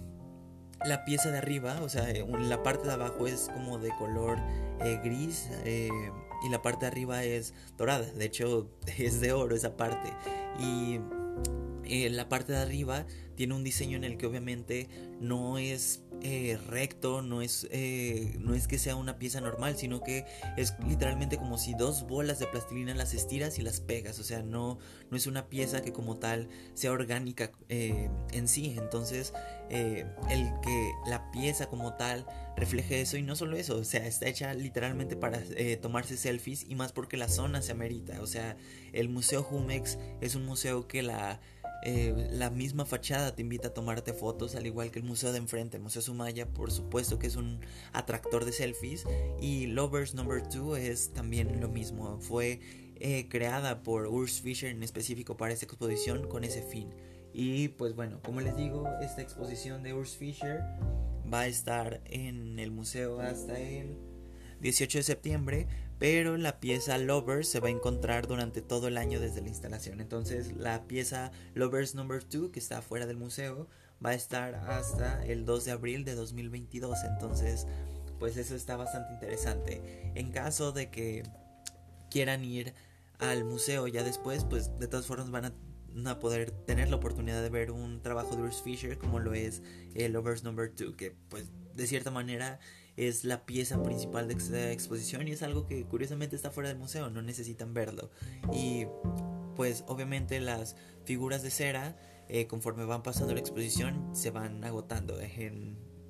la 0.85 1.05
pieza 1.05 1.31
de 1.31 1.39
arriba, 1.39 1.83
o 1.83 1.89
sea, 1.89 2.13
la 2.13 2.65
parte 2.65 2.89
de 2.89 2.95
abajo 2.95 3.29
es 3.29 3.49
como 3.55 3.79
de 3.79 3.91
color 3.97 4.39
eh, 4.81 5.01
gris 5.05 5.49
eh, 5.65 5.89
y 6.45 6.49
la 6.49 6.63
parte 6.63 6.87
de 6.87 6.93
arriba 6.93 7.25
es 7.25 7.55
dorada. 7.77 8.07
De 8.13 8.25
hecho, 8.25 8.71
es 8.99 9.21
de 9.21 9.33
oro 9.33 9.55
esa 9.55 9.77
parte. 9.77 10.13
Y 10.59 11.01
la 12.09 12.29
parte 12.29 12.53
de 12.53 12.59
arriba 12.59 13.07
tiene 13.37 13.55
un 13.55 13.63
diseño 13.63 13.97
en 13.97 14.05
el 14.05 14.17
que 14.17 14.27
obviamente 14.27 14.89
no 15.21 15.59
es 15.59 16.03
eh, 16.23 16.59
recto, 16.69 17.21
no 17.21 17.43
es, 17.43 17.69
eh, 17.71 18.37
no 18.41 18.55
es 18.55 18.67
que 18.67 18.79
sea 18.79 18.97
una 18.97 19.19
pieza 19.19 19.41
normal, 19.41 19.77
sino 19.77 20.03
que 20.03 20.25
es 20.57 20.75
literalmente 20.89 21.37
como 21.37 21.59
si 21.59 21.75
dos 21.75 22.07
bolas 22.07 22.39
de 22.39 22.47
plastilina 22.47 22.95
las 22.95 23.13
estiras 23.13 23.59
y 23.59 23.63
las 23.63 23.81
pegas, 23.81 24.19
o 24.19 24.25
sea, 24.25 24.43
no, 24.43 24.79
no 25.11 25.17
es 25.17 25.27
una 25.27 25.49
pieza 25.49 25.83
que 25.83 25.93
como 25.93 26.17
tal 26.17 26.49
sea 26.75 26.93
orgánica 26.93 27.53
eh, 27.69 28.09
en 28.33 28.49
sí, 28.49 28.75
entonces 28.79 29.33
el 29.69 30.47
que 30.63 30.93
la 31.09 31.31
pieza 31.33 31.67
como 31.67 31.95
tal 31.95 32.25
refleje 32.57 33.01
eso 33.01 33.17
y 33.17 33.23
no 33.23 33.35
solo 33.35 33.57
eso, 33.57 33.77
o 33.77 33.85
sea, 33.85 34.07
está 34.07 34.29
hecha 34.29 34.55
literalmente 34.55 35.17
para 35.17 35.41
tomarse 35.83 36.17
selfies 36.17 36.65
y 36.69 36.77
más 36.77 36.93
porque 36.93 37.17
la 37.17 37.29
zona 37.29 37.61
se 37.63 37.73
amerita, 37.73 38.23
o 38.23 38.27
sea, 38.27 38.57
el 38.93 39.09
Museo 39.09 39.43
Jumex 39.43 39.99
es 40.21 40.35
un 40.35 40.47
museo 40.47 40.87
que 40.87 41.03
la 41.03 41.41
eh, 41.89 42.27
la 42.33 42.51
misma 42.51 42.85
fachada 42.85 43.37
te 43.37 43.43
invita 43.43 43.69
a 43.69 43.73
tomarte 43.73 44.13
fotos, 44.13 44.57
al 44.57 44.67
igual 44.67 44.91
que 44.91 44.99
el 44.99 45.05
museo 45.05 45.31
de 45.31 45.39
enfrente, 45.39 45.77
el 45.77 45.85
Museo 45.85 46.03
Sumaya, 46.03 46.49
por 46.49 46.73
supuesto 46.73 47.21
que 47.21 47.29
es 47.29 47.37
un 47.37 47.61
atractor 47.93 48.45
de 48.45 48.51
selfies. 48.51 49.05
Y 49.41 49.67
Lovers 49.67 50.13
Number 50.13 50.43
2 50.43 50.79
es 50.81 51.13
también 51.13 51.61
lo 51.61 51.69
mismo, 51.69 52.19
fue 52.19 52.59
eh, 52.97 53.29
creada 53.29 53.85
por 53.85 54.09
Urs 54.09 54.41
Fischer 54.41 54.71
en 54.71 54.83
específico 54.83 55.37
para 55.37 55.53
esta 55.53 55.65
exposición 55.65 56.27
con 56.27 56.43
ese 56.43 56.61
fin. 56.61 56.93
Y 57.33 57.69
pues 57.69 57.95
bueno, 57.95 58.21
como 58.21 58.41
les 58.41 58.57
digo, 58.57 58.89
esta 59.01 59.23
exposición 59.23 59.85
de 59.85 59.95
Urs 59.95 60.17
Fischer 60.17 60.65
va 61.33 61.43
a 61.43 61.47
estar 61.47 62.01
en 62.07 62.59
el 62.59 62.73
museo 62.73 63.21
hasta 63.21 63.61
el 63.61 63.97
18 64.61 64.99
de 64.99 65.05
septiembre, 65.05 65.69
pero 65.99 66.37
la 66.37 66.61
pieza 66.61 66.99
Lovers 66.99 67.49
se 67.49 67.61
va 67.61 67.69
a 67.69 67.71
encontrar 67.71 68.27
durante 68.27 68.61
todo 68.63 68.89
el 68.89 68.99
año 68.99 69.21
desde 69.21 69.41
la 69.41 69.49
instalación. 69.49 70.01
Entonces 70.01 70.57
la 70.57 70.85
pieza 70.87 71.33
Lovers 71.55 71.95
Number 71.95 72.27
2 72.29 72.51
que 72.51 72.59
está 72.59 72.83
fuera 72.83 73.07
del 73.07 73.17
museo 73.17 73.69
va 74.05 74.11
a 74.11 74.15
estar 74.15 74.55
hasta 74.55 75.25
el 75.25 75.47
2 75.47 75.65
de 75.65 75.71
abril 75.71 76.05
de 76.05 76.15
2022. 76.15 76.99
Entonces 77.05 77.67
pues 78.19 78.37
eso 78.37 78.55
está 78.55 78.77
bastante 78.77 79.13
interesante. 79.13 80.13
En 80.15 80.31
caso 80.33 80.73
de 80.73 80.91
que 80.91 81.23
quieran 82.11 82.45
ir 82.45 82.75
al 83.19 83.45
museo 83.45 83.87
ya 83.87 84.03
después, 84.03 84.45
pues 84.45 84.79
de 84.79 84.89
todas 84.89 85.07
formas 85.07 85.31
van 85.31 85.47
a, 85.47 86.19
poder 86.19 86.51
tener 86.51 86.91
la 86.91 86.97
oportunidad 86.97 87.43
de 87.43 87.49
ver 87.49 87.71
un 87.71 88.03
trabajo 88.03 88.37
de 88.37 88.43
Bruce 88.43 88.63
Fisher 88.63 88.99
como 88.99 89.19
lo 89.19 89.33
es 89.33 89.63
el 89.95 90.13
Lovers 90.13 90.45
Number 90.45 90.75
2, 90.75 90.95
que 90.95 91.15
pues 91.31 91.51
de 91.75 91.87
cierta 91.87 92.11
manera 92.11 92.59
es 92.97 93.25
la 93.25 93.45
pieza 93.45 93.83
principal 93.83 94.29
de 94.29 94.35
esta 94.35 94.73
exposición 94.73 95.29
y 95.29 95.33
es 95.33 95.43
algo 95.43 95.67
que 95.67 95.85
curiosamente 95.85 96.37
está 96.37 96.51
fuera 96.51 96.69
del 96.69 96.79
museo, 96.79 97.11
no 97.11 97.23
necesitan 97.23 97.75
verlo. 97.75 98.11
Y 98.53 98.87
pues 99.55 99.85
obviamente 99.87 100.41
las 100.41 100.77
figuras 101.05 101.43
de 101.43 101.51
cera, 101.51 101.97
eh, 102.29 102.47
conforme 102.47 102.85
van 102.85 103.03
pasando 103.03 103.35
la 103.35 103.41
exposición, 103.41 104.11
se 104.15 104.31
van 104.31 104.65
agotando. 104.65 105.19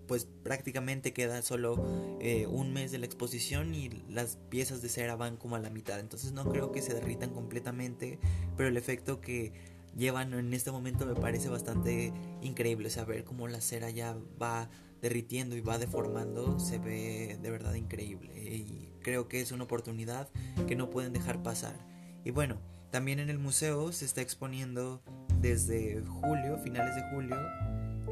Pues 0.06 0.28
prácticamente 0.44 1.12
queda 1.12 1.42
solo 1.42 1.84
eh, 2.20 2.46
un 2.46 2.72
mes 2.72 2.92
de 2.92 2.98
la 2.98 3.06
exposición 3.06 3.74
y 3.74 3.88
las 4.08 4.38
piezas 4.48 4.80
de 4.80 4.88
cera 4.88 5.16
van 5.16 5.36
como 5.36 5.56
a 5.56 5.58
la 5.58 5.70
mitad. 5.70 5.98
Entonces 5.98 6.32
no 6.32 6.48
creo 6.48 6.70
que 6.70 6.82
se 6.82 6.94
derritan 6.94 7.30
completamente, 7.30 8.20
pero 8.56 8.68
el 8.68 8.76
efecto 8.76 9.20
que 9.20 9.52
llevan 9.96 10.34
en 10.34 10.52
este 10.54 10.70
momento 10.70 11.06
me 11.06 11.14
parece 11.14 11.48
bastante 11.48 12.12
increíble 12.42 12.90
saber 12.90 13.24
cómo 13.24 13.48
la 13.48 13.60
cera 13.60 13.90
ya 13.90 14.16
va 14.40 14.68
derritiendo 15.00 15.56
y 15.56 15.60
va 15.60 15.78
deformando 15.78 16.58
se 16.58 16.78
ve 16.78 17.38
de 17.40 17.50
verdad 17.50 17.74
increíble. 17.74 18.32
Y 18.36 18.92
creo 19.02 19.28
que 19.28 19.40
es 19.40 19.52
una 19.52 19.64
oportunidad 19.64 20.28
que 20.66 20.76
no 20.76 20.90
pueden 20.90 21.12
dejar 21.12 21.42
pasar. 21.42 21.76
Y 22.24 22.30
bueno 22.30 22.58
también 22.90 23.18
en 23.18 23.28
el 23.28 23.38
museo 23.38 23.92
se 23.92 24.04
está 24.04 24.22
exponiendo 24.22 25.02
desde 25.40 26.02
julio 26.02 26.56
finales 26.58 26.94
de 26.94 27.02
julio 27.10 27.36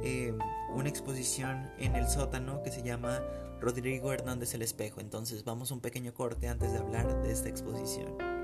eh, 0.02 0.34
una 0.74 0.88
exposición 0.88 1.70
en 1.78 1.96
el 1.96 2.06
sótano 2.08 2.62
que 2.62 2.70
se 2.70 2.82
llama 2.82 3.22
Rodrigo 3.60 4.12
Hernández 4.12 4.52
el 4.52 4.62
Espejo. 4.62 5.00
Entonces 5.00 5.44
vamos 5.44 5.70
a 5.70 5.74
un 5.74 5.80
pequeño 5.80 6.12
corte 6.12 6.48
antes 6.48 6.72
de 6.72 6.78
hablar 6.78 7.22
de 7.22 7.32
esta 7.32 7.48
exposición 7.48 8.43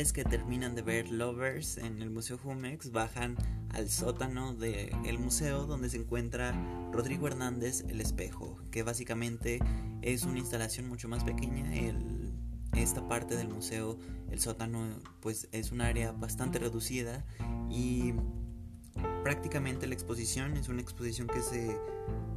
que 0.00 0.24
terminan 0.24 0.74
de 0.74 0.80
ver 0.80 1.10
Lovers 1.10 1.76
en 1.76 2.00
el 2.00 2.08
Museo 2.08 2.38
Jumex, 2.38 2.90
bajan 2.90 3.36
al 3.68 3.90
sótano 3.90 4.54
del 4.54 5.18
museo 5.18 5.66
donde 5.66 5.90
se 5.90 5.98
encuentra 5.98 6.54
Rodrigo 6.90 7.26
Hernández 7.26 7.84
El 7.86 8.00
Espejo, 8.00 8.56
que 8.70 8.82
básicamente 8.82 9.58
es 10.00 10.24
una 10.24 10.38
instalación 10.38 10.88
mucho 10.88 11.06
más 11.06 11.22
pequeña. 11.22 11.70
esta 12.72 13.06
parte 13.08 13.36
del 13.36 13.48
museo, 13.48 13.98
el 14.30 14.40
sótano, 14.40 14.88
pues 15.20 15.48
es 15.52 15.70
un 15.70 15.82
área 15.82 16.12
bastante 16.12 16.58
reducida 16.58 17.22
y 17.68 18.14
prácticamente 19.22 19.86
la 19.86 19.92
exposición 19.92 20.56
es 20.56 20.70
una 20.70 20.80
exposición 20.80 21.28
que 21.28 21.42
se 21.42 21.76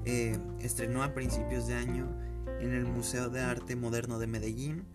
eh, 0.04 0.38
estrenó 0.60 1.02
a 1.02 1.14
principios 1.14 1.68
de 1.68 1.76
año 1.76 2.14
en 2.60 2.74
el 2.74 2.84
Museo 2.84 3.30
de 3.30 3.40
Arte 3.40 3.78
Moderno 3.78 4.20
de 4.20 4.28
Medellín 4.28 4.86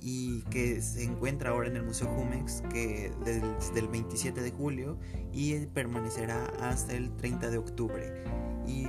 y 0.00 0.42
que 0.42 0.82
se 0.82 1.04
encuentra 1.04 1.50
ahora 1.50 1.68
en 1.68 1.76
el 1.76 1.82
Museo 1.82 2.08
Jumex 2.08 2.62
que 2.70 3.12
desde 3.24 3.80
el 3.80 3.88
27 3.88 4.40
de 4.40 4.50
julio 4.50 4.98
y 5.32 5.54
permanecerá 5.66 6.46
hasta 6.60 6.94
el 6.94 7.16
30 7.16 7.50
de 7.50 7.58
octubre. 7.58 8.24
Y 8.66 8.86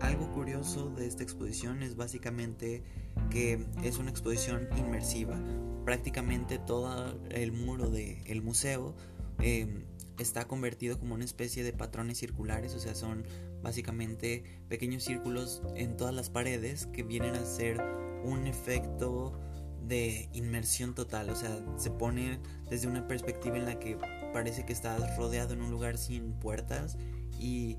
algo 0.00 0.32
curioso 0.32 0.90
de 0.90 1.06
esta 1.06 1.22
exposición 1.22 1.82
es 1.82 1.96
básicamente 1.96 2.82
que 3.30 3.66
es 3.82 3.98
una 3.98 4.10
exposición 4.10 4.68
inmersiva. 4.76 5.38
Prácticamente 5.84 6.58
todo 6.58 7.18
el 7.30 7.52
muro 7.52 7.90
del 7.90 8.42
museo 8.42 8.94
eh, 9.40 9.84
está 10.18 10.46
convertido 10.46 10.98
como 10.98 11.14
una 11.14 11.24
especie 11.24 11.62
de 11.62 11.72
patrones 11.72 12.18
circulares, 12.18 12.74
o 12.74 12.80
sea, 12.80 12.94
son 12.94 13.24
básicamente 13.62 14.44
pequeños 14.68 15.04
círculos 15.04 15.62
en 15.76 15.96
todas 15.96 16.14
las 16.14 16.30
paredes 16.30 16.86
que 16.86 17.02
vienen 17.02 17.34
a 17.34 17.44
ser 17.44 17.80
un 18.24 18.46
efecto 18.46 19.38
de 19.88 20.28
inmersión 20.32 20.94
total, 20.94 21.30
o 21.30 21.36
sea, 21.36 21.58
se 21.76 21.90
pone 21.90 22.38
desde 22.70 22.88
una 22.88 23.06
perspectiva 23.08 23.56
en 23.56 23.64
la 23.64 23.78
que 23.78 23.98
parece 24.32 24.64
que 24.64 24.72
estás 24.72 25.16
rodeado 25.16 25.54
en 25.54 25.62
un 25.62 25.70
lugar 25.70 25.98
sin 25.98 26.32
puertas 26.34 26.98
y 27.38 27.78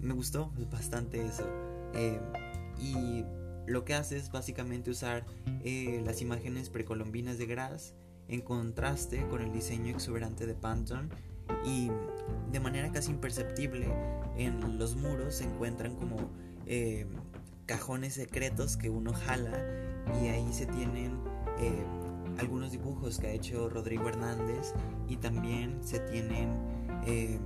me 0.00 0.14
gustó 0.14 0.52
bastante 0.70 1.24
eso. 1.24 1.46
Eh, 1.94 2.20
y 2.78 3.24
lo 3.66 3.84
que 3.84 3.94
hace 3.94 4.16
es 4.16 4.30
básicamente 4.30 4.90
usar 4.90 5.26
eh, 5.64 6.00
las 6.04 6.22
imágenes 6.22 6.70
precolombinas 6.70 7.38
de 7.38 7.46
Gras 7.46 7.94
en 8.28 8.40
contraste 8.40 9.26
con 9.28 9.42
el 9.42 9.52
diseño 9.52 9.90
exuberante 9.90 10.46
de 10.46 10.54
Panton 10.54 11.10
y 11.64 11.90
de 12.52 12.60
manera 12.60 12.90
casi 12.92 13.10
imperceptible 13.10 13.88
en 14.36 14.78
los 14.78 14.96
muros 14.96 15.36
se 15.36 15.44
encuentran 15.44 15.96
como 15.96 16.30
eh, 16.66 17.06
cajones 17.66 18.14
secretos 18.14 18.76
que 18.76 18.88
uno 18.88 19.12
jala 19.12 19.64
y 20.22 20.28
ahí 20.28 20.52
se 20.52 20.66
tienen 20.66 21.18
eh, 21.60 21.84
algunos 22.38 22.72
dibujos 22.72 23.18
que 23.18 23.26
ha 23.26 23.32
hecho 23.32 23.68
Rodrigo 23.68 24.08
Hernández 24.08 24.72
y 25.08 25.16
también 25.16 25.78
se 25.82 26.00
tienen 26.00 26.56
eh, 27.06 27.38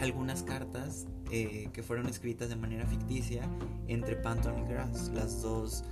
algunas 0.00 0.42
cartas 0.42 1.06
que 1.30 1.82
fueron 1.82 2.06
escritas 2.06 2.48
de 2.48 2.54
manera 2.54 2.86
ficticia 2.86 3.42
entre 3.88 4.14
Panton 4.14 4.56
y 4.60 4.68
Grass, 4.68 5.10
las 5.12 5.42
dos 5.42 5.82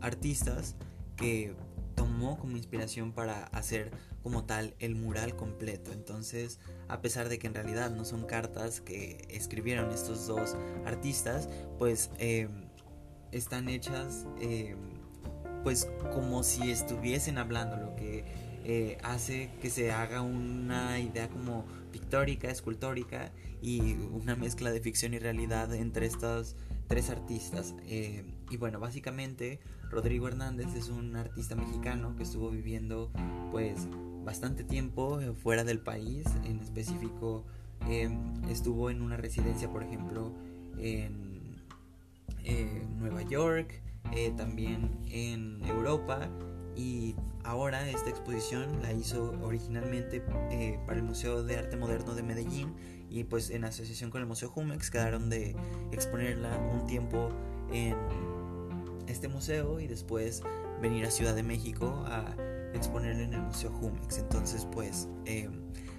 artistas 0.00 0.74
que 1.14 1.54
tomó 1.94 2.36
como 2.36 2.56
inspiración 2.56 3.12
para 3.12 3.44
hacer 3.44 3.92
como 4.24 4.44
tal 4.44 4.74
el 4.80 4.96
mural 4.96 5.36
completo. 5.36 5.92
Entonces, 5.92 6.58
a 6.88 7.00
pesar 7.02 7.28
de 7.28 7.38
que 7.38 7.46
en 7.46 7.54
realidad 7.54 7.92
no 7.92 8.04
son 8.04 8.24
cartas 8.24 8.80
que 8.80 9.28
escribieron 9.30 9.92
estos 9.92 10.26
dos 10.26 10.56
artistas, 10.84 11.48
pues 11.78 12.10
están 13.30 13.68
hechas 13.68 14.26
pues 15.66 15.90
como 16.14 16.44
si 16.44 16.70
estuviesen 16.70 17.38
hablando, 17.38 17.76
lo 17.76 17.96
que 17.96 18.24
eh, 18.62 18.98
hace 19.02 19.50
que 19.60 19.68
se 19.68 19.90
haga 19.90 20.22
una 20.22 21.00
idea 21.00 21.28
como 21.28 21.64
pictórica, 21.90 22.48
escultórica 22.48 23.32
y 23.60 23.94
una 24.12 24.36
mezcla 24.36 24.70
de 24.70 24.78
ficción 24.78 25.12
y 25.14 25.18
realidad 25.18 25.74
entre 25.74 26.06
estos 26.06 26.54
tres 26.86 27.10
artistas. 27.10 27.74
Eh, 27.88 28.22
y 28.48 28.58
bueno, 28.58 28.78
básicamente 28.78 29.58
Rodrigo 29.90 30.28
Hernández 30.28 30.72
es 30.76 30.88
un 30.88 31.16
artista 31.16 31.56
mexicano 31.56 32.14
que 32.14 32.22
estuvo 32.22 32.48
viviendo 32.48 33.10
pues 33.50 33.88
bastante 34.24 34.62
tiempo 34.62 35.20
eh, 35.20 35.32
fuera 35.32 35.64
del 35.64 35.80
país, 35.80 36.26
en 36.44 36.60
específico 36.60 37.44
estuvo 38.48 38.88
en 38.88 39.02
una 39.02 39.16
residencia 39.16 39.68
por 39.68 39.82
ejemplo 39.82 40.32
en 40.78 41.56
Nueva 43.00 43.22
York, 43.22 43.82
eh, 44.12 44.32
también 44.36 44.90
en 45.10 45.64
Europa 45.64 46.28
y 46.74 47.16
ahora 47.42 47.88
esta 47.88 48.10
exposición 48.10 48.82
la 48.82 48.92
hizo 48.92 49.34
originalmente 49.42 50.22
eh, 50.50 50.78
para 50.86 50.98
el 50.98 51.04
Museo 51.04 51.42
de 51.42 51.56
Arte 51.56 51.76
Moderno 51.76 52.14
de 52.14 52.22
Medellín 52.22 52.74
y 53.08 53.24
pues 53.24 53.50
en 53.50 53.64
asociación 53.64 54.10
con 54.10 54.20
el 54.20 54.26
Museo 54.26 54.50
Jumex 54.50 54.90
quedaron 54.90 55.30
de 55.30 55.56
exponerla 55.92 56.58
un 56.58 56.86
tiempo 56.86 57.30
en 57.72 57.96
este 59.06 59.28
museo 59.28 59.80
y 59.80 59.86
después 59.86 60.42
venir 60.82 61.06
a 61.06 61.10
Ciudad 61.10 61.34
de 61.34 61.42
México 61.42 62.04
a 62.06 62.34
exponerla 62.74 63.22
en 63.22 63.34
el 63.34 63.42
Museo 63.42 63.70
Jumex. 63.70 64.18
Entonces 64.18 64.66
pues 64.70 65.08
eh, 65.24 65.48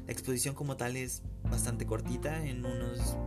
la 0.05 0.11
exposición 0.11 0.53
como 0.53 0.77
tal 0.77 0.95
es 0.95 1.23
bastante 1.49 1.85
cortita, 1.85 2.45
en 2.45 2.65
unos 2.65 3.17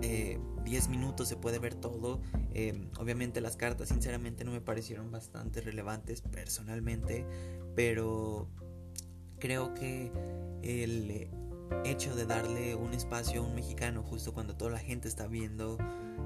10 0.00 0.02
eh, 0.02 0.88
minutos 0.88 1.28
se 1.28 1.36
puede 1.36 1.58
ver 1.58 1.74
todo. 1.74 2.20
Eh, 2.52 2.88
obviamente 2.98 3.40
las 3.40 3.56
cartas 3.56 3.88
sinceramente 3.88 4.44
no 4.44 4.52
me 4.52 4.60
parecieron 4.60 5.10
bastante 5.10 5.60
relevantes 5.60 6.22
personalmente, 6.22 7.26
pero 7.74 8.48
creo 9.38 9.74
que 9.74 10.12
el 10.62 11.28
hecho 11.84 12.14
de 12.16 12.26
darle 12.26 12.74
un 12.74 12.92
espacio 12.94 13.42
a 13.42 13.46
un 13.46 13.54
mexicano 13.54 14.02
justo 14.02 14.34
cuando 14.34 14.56
toda 14.56 14.72
la 14.72 14.78
gente 14.78 15.08
está 15.08 15.26
viendo 15.28 15.78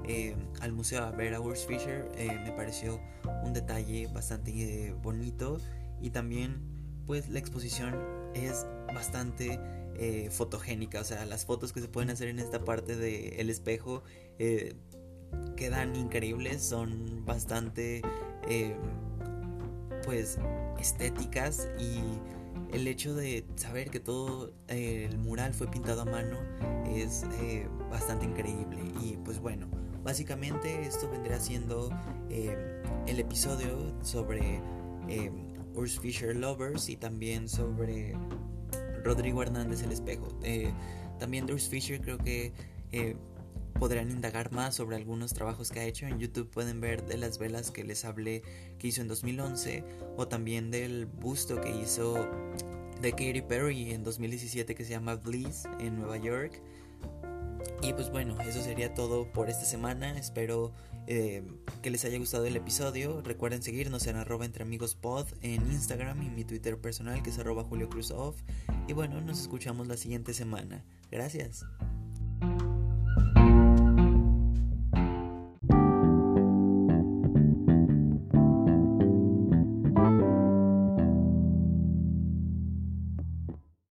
eh, 0.07 0.35
al 0.59 0.73
museo 0.73 1.03
a 1.03 1.11
ver 1.11 1.35
a 1.35 1.39
Urs 1.39 1.65
Fisher 1.65 2.09
me 2.43 2.51
pareció 2.51 2.99
un 3.43 3.53
detalle 3.53 4.07
bastante 4.07 4.93
bonito 5.03 5.59
y 6.01 6.09
también 6.09 6.61
pues 7.05 7.29
la 7.29 7.39
exposición 7.39 7.95
es 8.33 8.65
bastante 8.87 9.59
eh, 9.97 10.29
fotogénica, 10.29 10.99
o 10.99 11.03
sea, 11.03 11.25
las 11.25 11.45
fotos 11.45 11.71
que 11.71 11.79
se 11.79 11.87
pueden 11.87 12.09
hacer 12.09 12.27
en 12.27 12.39
esta 12.39 12.65
parte 12.65 12.97
del 12.97 13.49
espejo 13.49 14.03
eh, 14.39 14.75
quedan 15.55 15.95
increíbles, 15.95 16.63
son 16.63 17.25
bastante 17.25 18.01
eh, 18.49 18.75
pues 20.03 20.37
estéticas 20.79 21.69
y 21.79 22.01
el 22.75 22.87
hecho 22.87 23.15
de 23.15 23.45
saber 23.55 23.89
que 23.89 24.01
todo 24.01 24.51
el 24.67 25.17
mural 25.17 25.53
fue 25.53 25.67
pintado 25.67 26.01
a 26.01 26.05
mano 26.05 26.39
es 26.93 27.23
bastante 27.89 28.25
increíble. 28.25 28.81
Y 29.01 29.17
pues 29.23 29.39
bueno, 29.39 29.67
básicamente 30.03 30.85
esto 30.85 31.09
vendría 31.09 31.39
siendo 31.39 31.89
el 32.29 33.19
episodio 33.19 33.95
sobre 34.03 34.61
Urs 35.73 35.99
Fisher 35.99 36.35
Lovers 36.35 36.89
y 36.89 36.97
también 36.97 37.47
sobre 37.47 38.15
Rodrigo 39.05 39.41
Hernández 39.41 39.83
El 39.83 39.91
Espejo. 39.91 40.27
Eh, 40.43 40.73
también 41.19 41.45
Bruce 41.45 41.69
Fisher 41.69 42.01
creo 42.01 42.17
que 42.17 42.51
eh, 42.91 43.15
podrán 43.79 44.09
indagar 44.09 44.51
más 44.51 44.75
sobre 44.75 44.95
algunos 44.95 45.33
trabajos 45.33 45.71
que 45.71 45.79
ha 45.79 45.85
hecho. 45.85 46.07
En 46.07 46.19
YouTube 46.19 46.49
pueden 46.49 46.81
ver 46.81 47.05
de 47.05 47.17
las 47.17 47.37
velas 47.37 47.71
que 47.71 47.83
les 47.83 48.03
hablé 48.03 48.41
que 48.79 48.87
hizo 48.87 49.01
en 49.01 49.07
2011 49.07 49.83
o 50.17 50.27
también 50.27 50.71
del 50.71 51.05
busto 51.05 51.61
que 51.61 51.69
hizo 51.69 52.27
de 53.01 53.11
Katy 53.11 53.41
Perry 53.41 53.91
en 53.91 54.03
2017 54.03 54.73
que 54.73 54.83
se 54.83 54.91
llama 54.91 55.15
Bliss 55.15 55.63
en 55.79 55.97
Nueva 55.97 56.17
York. 56.17 56.61
Y 57.85 57.93
pues 57.93 58.09
bueno, 58.09 58.35
eso 58.41 58.63
sería 58.63 58.95
todo 58.95 59.31
por 59.31 59.47
esta 59.47 59.63
semana. 59.63 60.17
Espero 60.17 60.73
eh, 61.05 61.43
que 61.83 61.91
les 61.91 62.03
haya 62.03 62.17
gustado 62.17 62.47
el 62.47 62.55
episodio. 62.55 63.21
Recuerden 63.21 63.61
seguirnos 63.61 64.07
en 64.07 64.15
arroba 64.15 64.43
entre 64.43 64.63
amigos 64.63 64.95
pod 64.95 65.27
en 65.43 65.61
Instagram 65.71 66.23
y 66.23 66.31
mi 66.31 66.43
Twitter 66.43 66.81
personal 66.81 67.21
que 67.21 67.29
es 67.29 67.37
arroba 67.37 67.63
Julio 67.63 67.87
Cruz 67.87 68.09
Off. 68.09 68.41
Y 68.87 68.93
bueno, 68.93 69.21
nos 69.21 69.39
escuchamos 69.39 69.87
la 69.87 69.97
siguiente 69.97 70.33
semana. 70.33 70.83
Gracias. 71.11 71.63